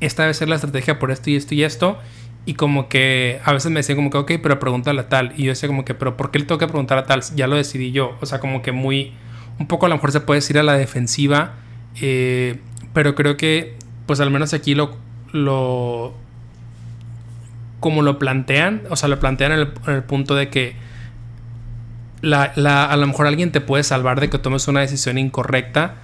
esta 0.00 0.22
debe 0.22 0.34
ser 0.34 0.48
la 0.48 0.56
estrategia 0.56 0.98
por 0.98 1.10
esto 1.10 1.30
y 1.30 1.36
esto 1.36 1.54
y 1.54 1.64
esto. 1.64 1.98
Y 2.46 2.54
como 2.54 2.88
que 2.88 3.40
a 3.44 3.52
veces 3.52 3.70
me 3.70 3.80
decían 3.80 3.96
como 3.96 4.10
que, 4.10 4.18
ok, 4.18 4.32
pero 4.42 4.58
pregúntale 4.58 5.00
a 5.00 5.08
tal. 5.08 5.32
Y 5.36 5.44
yo 5.44 5.50
decía 5.50 5.68
como 5.68 5.84
que, 5.84 5.94
pero 5.94 6.16
¿por 6.16 6.30
qué 6.30 6.38
le 6.38 6.46
tengo 6.46 6.58
que 6.58 6.66
preguntar 6.66 6.96
a 6.98 7.04
tal? 7.04 7.22
Ya 7.34 7.46
lo 7.46 7.56
decidí 7.56 7.92
yo. 7.92 8.16
O 8.20 8.26
sea, 8.26 8.40
como 8.40 8.62
que 8.62 8.72
muy 8.72 9.12
un 9.58 9.66
poco 9.66 9.86
a 9.86 9.88
lo 9.88 9.96
mejor 9.96 10.12
se 10.12 10.20
puede 10.20 10.38
decir 10.38 10.58
a 10.58 10.62
la 10.62 10.74
defensiva, 10.74 11.54
eh, 12.00 12.58
pero 12.92 13.14
creo 13.14 13.36
que 13.36 13.74
pues 14.06 14.20
al 14.20 14.30
menos 14.30 14.54
aquí 14.54 14.74
lo, 14.74 14.96
lo 15.32 16.14
como 17.80 18.02
lo 18.02 18.18
plantean, 18.18 18.82
o 18.88 18.96
sea, 18.96 19.08
lo 19.08 19.18
plantean 19.20 19.52
en 19.52 19.68
el, 19.86 20.02
punto 20.04 20.34
de 20.34 20.48
que 20.48 20.74
la, 22.22 22.44
a 22.44 22.96
lo 22.96 23.06
mejor 23.06 23.26
alguien 23.26 23.52
te 23.52 23.60
puede 23.60 23.84
salvar 23.84 24.20
de 24.20 24.30
que 24.30 24.38
tomes 24.38 24.66
una 24.68 24.80
decisión 24.80 25.18
incorrecta 25.18 25.96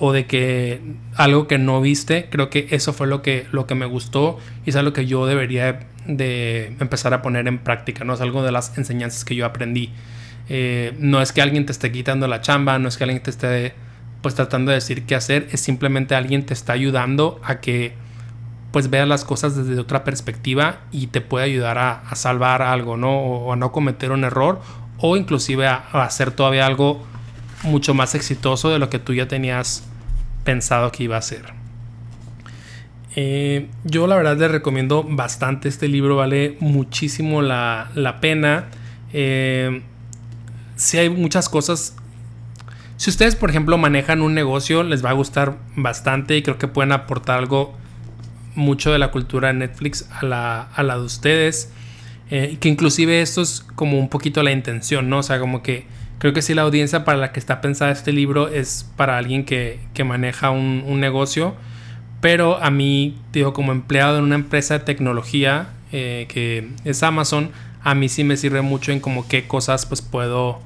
o 0.00 0.12
de 0.12 0.26
que 0.26 0.80
algo 1.14 1.46
que 1.46 1.58
no 1.58 1.80
viste, 1.80 2.28
creo 2.30 2.48
que 2.48 2.66
eso 2.70 2.92
fue 2.92 3.06
lo 3.06 3.20
que, 3.20 3.46
lo 3.52 3.66
que 3.66 3.74
me 3.74 3.84
gustó 3.86 4.38
y 4.64 4.70
es 4.70 4.76
algo 4.76 4.92
que 4.92 5.06
yo 5.06 5.26
debería 5.26 5.80
de 6.06 6.74
empezar 6.80 7.12
a 7.12 7.20
poner 7.20 7.46
en 7.46 7.58
práctica, 7.58 8.04
¿no? 8.04 8.14
Es 8.14 8.22
algo 8.22 8.42
de 8.42 8.50
las 8.50 8.76
enseñanzas 8.78 9.24
que 9.24 9.34
yo 9.34 9.44
aprendí. 9.44 9.92
Eh, 10.48 10.94
no 10.98 11.20
es 11.20 11.32
que 11.32 11.42
alguien 11.42 11.66
te 11.66 11.72
esté 11.72 11.92
quitando 11.92 12.26
la 12.26 12.40
chamba, 12.40 12.78
no 12.78 12.88
es 12.88 12.96
que 12.96 13.04
alguien 13.04 13.22
te 13.22 13.30
esté 13.30 13.74
pues 14.22 14.34
tratando 14.34 14.70
de 14.70 14.76
decir 14.76 15.04
qué 15.04 15.14
hacer, 15.14 15.48
es 15.52 15.60
simplemente 15.60 16.14
alguien 16.14 16.44
te 16.44 16.54
está 16.54 16.72
ayudando 16.72 17.40
a 17.44 17.60
que 17.60 17.94
pues 18.72 18.88
veas 18.88 19.06
las 19.06 19.24
cosas 19.24 19.54
desde 19.56 19.78
otra 19.80 20.04
perspectiva 20.04 20.80
y 20.92 21.08
te 21.08 21.20
puede 21.20 21.44
ayudar 21.44 21.78
a, 21.78 22.14
salvar 22.14 22.62
algo, 22.62 22.96
¿no? 22.96 23.18
O, 23.18 23.52
a 23.52 23.56
no 23.56 23.72
cometer 23.72 24.12
un 24.12 24.24
error 24.24 24.60
o 24.98 25.16
inclusive 25.16 25.66
a, 25.66 25.76
hacer 25.92 26.30
todavía 26.30 26.66
algo 26.66 27.02
mucho 27.64 27.94
más 27.94 28.14
exitoso 28.14 28.70
de 28.70 28.78
lo 28.78 28.88
que 28.88 28.98
tú 28.98 29.12
ya 29.12 29.28
tenías 29.28 29.89
pensado 30.44 30.90
que 30.92 31.04
iba 31.04 31.16
a 31.16 31.22
ser. 31.22 31.60
Eh, 33.16 33.68
yo 33.84 34.06
la 34.06 34.16
verdad 34.16 34.36
le 34.36 34.48
recomiendo 34.48 35.02
bastante 35.02 35.68
este 35.68 35.88
libro, 35.88 36.16
vale 36.16 36.56
muchísimo 36.60 37.42
la, 37.42 37.90
la 37.94 38.20
pena. 38.20 38.68
Eh, 39.12 39.82
si 40.76 40.98
hay 40.98 41.10
muchas 41.10 41.48
cosas. 41.48 41.96
Si 42.96 43.10
ustedes, 43.10 43.34
por 43.34 43.50
ejemplo, 43.50 43.78
manejan 43.78 44.20
un 44.20 44.34
negocio, 44.34 44.82
les 44.82 45.04
va 45.04 45.10
a 45.10 45.14
gustar 45.14 45.56
bastante 45.74 46.36
y 46.36 46.42
creo 46.42 46.58
que 46.58 46.68
pueden 46.68 46.92
aportar 46.92 47.38
algo 47.38 47.74
mucho 48.54 48.92
de 48.92 48.98
la 48.98 49.10
cultura 49.10 49.48
de 49.48 49.54
Netflix 49.54 50.08
a 50.10 50.24
la, 50.24 50.62
a 50.62 50.82
la 50.82 50.96
de 50.96 51.04
ustedes. 51.04 51.72
Eh, 52.30 52.58
que 52.60 52.68
inclusive 52.68 53.22
esto 53.22 53.42
es 53.42 53.66
como 53.74 53.98
un 53.98 54.08
poquito 54.08 54.42
la 54.42 54.52
intención, 54.52 55.08
¿no? 55.08 55.18
O 55.18 55.22
sea, 55.22 55.40
como 55.40 55.62
que 55.62 55.86
creo 56.20 56.34
que 56.34 56.42
si 56.42 56.54
la 56.54 56.62
audiencia 56.62 57.04
para 57.04 57.18
la 57.18 57.32
que 57.32 57.40
está 57.40 57.60
pensada 57.62 57.90
este 57.90 58.12
libro 58.12 58.48
es 58.48 58.88
para 58.96 59.16
alguien 59.16 59.44
que, 59.44 59.80
que 59.94 60.04
maneja 60.04 60.50
un, 60.50 60.84
un, 60.86 61.00
negocio. 61.00 61.56
Pero 62.20 62.62
a 62.62 62.70
mí, 62.70 63.18
digo, 63.32 63.54
como 63.54 63.72
empleado 63.72 64.18
en 64.18 64.24
una 64.24 64.34
empresa 64.34 64.74
de 64.78 64.84
tecnología 64.84 65.70
eh, 65.92 66.26
que 66.28 66.68
es 66.84 67.02
Amazon, 67.02 67.50
a 67.82 67.94
mí 67.94 68.10
sí 68.10 68.22
me 68.22 68.36
sirve 68.36 68.60
mucho 68.60 68.92
en 68.92 69.00
como 69.00 69.26
qué 69.26 69.48
cosas 69.48 69.86
pues 69.86 70.02
puedo 70.02 70.60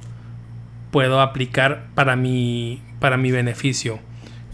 puedo 0.90 1.20
aplicar 1.20 1.86
para 1.94 2.16
mi 2.16 2.82
para 2.98 3.16
mi 3.16 3.30
beneficio 3.30 4.00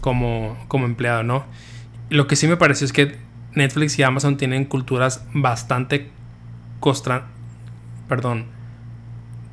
como, 0.01 0.57
como 0.67 0.85
empleado, 0.85 1.23
¿no? 1.23 1.45
Lo 2.09 2.27
que 2.27 2.35
sí 2.35 2.47
me 2.47 2.57
pareció 2.57 2.85
es 2.85 2.93
que 2.93 3.17
Netflix 3.53 3.97
y 3.97 4.03
Amazon 4.03 4.37
tienen 4.37 4.65
culturas 4.65 5.25
bastante 5.33 6.09
costra 6.79 7.27
perdón, 8.07 8.45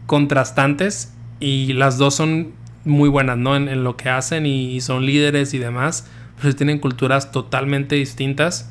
contrastantes 0.06 1.14
y 1.40 1.72
las 1.74 1.98
dos 1.98 2.14
son 2.14 2.53
muy 2.85 3.09
buenas, 3.09 3.37
¿no? 3.37 3.57
En, 3.57 3.85
lo 3.85 3.96
que 3.96 4.09
hacen 4.09 4.46
y, 4.46 4.81
son 4.81 5.07
líderes 5.07 5.55
y 5.55 5.59
demás, 5.59 6.09
pero 6.40 6.55
tienen 6.55 6.79
culturas 6.79 7.31
totalmente 7.33 7.96
distintas. 7.96 8.70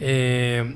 Eh, 0.00 0.74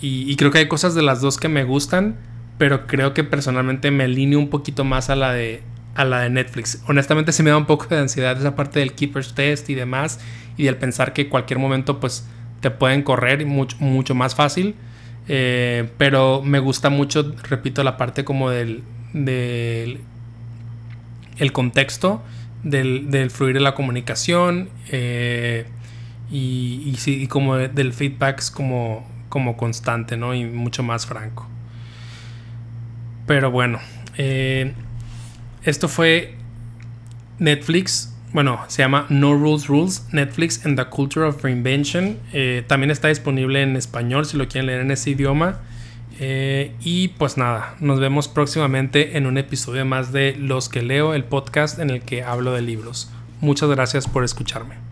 y, 0.00 0.36
creo 0.36 0.50
que 0.50 0.58
hay 0.58 0.68
cosas 0.68 0.94
de 0.94 1.02
las 1.02 1.20
dos 1.20 1.38
que 1.38 1.48
me 1.48 1.64
gustan, 1.64 2.16
pero 2.58 2.86
creo 2.86 3.14
que 3.14 3.24
personalmente 3.24 3.90
me 3.90 4.04
alineo 4.04 4.38
un 4.38 4.48
poquito 4.48 4.84
más 4.84 5.10
a 5.10 5.16
la 5.16 5.32
de 5.32 5.62
a 5.94 6.04
la 6.04 6.20
de 6.20 6.30
Netflix. 6.30 6.82
Honestamente 6.88 7.30
se 7.32 7.44
me 7.44 7.50
da 7.50 7.56
un 7.56 7.66
poco 7.66 7.86
de 7.86 7.98
ansiedad 7.98 8.36
esa 8.36 8.56
parte 8.56 8.80
del 8.80 8.94
Keeper's 8.94 9.34
Test 9.34 9.70
y 9.70 9.74
demás, 9.74 10.20
y 10.56 10.64
del 10.64 10.76
pensar 10.76 11.12
que 11.12 11.28
cualquier 11.28 11.60
momento 11.60 12.00
pues 12.00 12.26
te 12.60 12.70
pueden 12.70 13.02
correr 13.02 13.46
mucho, 13.46 13.76
mucho 13.80 14.14
más 14.14 14.34
fácil. 14.34 14.74
Eh, 15.26 15.88
pero 15.96 16.42
me 16.42 16.58
gusta 16.58 16.90
mucho, 16.90 17.34
repito, 17.48 17.82
la 17.82 17.96
parte 17.96 18.24
como 18.24 18.50
del 18.50 18.82
el 21.38 21.52
contexto 21.52 22.22
del, 22.62 23.10
del, 23.10 23.30
fluir 23.30 23.54
de 23.54 23.60
la 23.60 23.74
comunicación 23.74 24.68
eh, 24.90 25.66
y, 26.30 26.96
y, 27.06 27.26
como 27.26 27.56
del 27.56 27.92
feedback 27.92 28.42
como, 28.52 29.06
como 29.28 29.56
constante, 29.56 30.16
¿no? 30.16 30.34
Y 30.34 30.44
mucho 30.44 30.82
más 30.82 31.06
franco. 31.06 31.46
Pero 33.26 33.50
bueno, 33.50 33.78
eh, 34.16 34.72
esto 35.62 35.88
fue 35.88 36.34
Netflix. 37.38 38.14
Bueno, 38.32 38.60
se 38.68 38.82
llama 38.82 39.06
No 39.10 39.34
Rules 39.34 39.68
Rules, 39.68 40.06
Netflix 40.12 40.64
and 40.66 40.78
the 40.78 40.86
Culture 40.86 41.26
of 41.26 41.42
Reinvention. 41.42 42.18
Eh, 42.32 42.64
también 42.66 42.90
está 42.90 43.08
disponible 43.08 43.62
en 43.62 43.76
español 43.76 44.26
si 44.26 44.36
lo 44.36 44.48
quieren 44.48 44.66
leer 44.66 44.80
en 44.80 44.90
ese 44.90 45.10
idioma. 45.10 45.60
Eh, 46.20 46.72
y 46.80 47.08
pues 47.08 47.36
nada, 47.36 47.74
nos 47.80 48.00
vemos 48.00 48.28
próximamente 48.28 49.16
en 49.16 49.26
un 49.26 49.38
episodio 49.38 49.84
más 49.84 50.12
de 50.12 50.36
Los 50.36 50.68
que 50.68 50.82
leo, 50.82 51.14
el 51.14 51.24
podcast 51.24 51.78
en 51.78 51.90
el 51.90 52.02
que 52.02 52.22
hablo 52.22 52.52
de 52.52 52.62
libros. 52.62 53.10
Muchas 53.40 53.68
gracias 53.68 54.06
por 54.06 54.24
escucharme. 54.24 54.83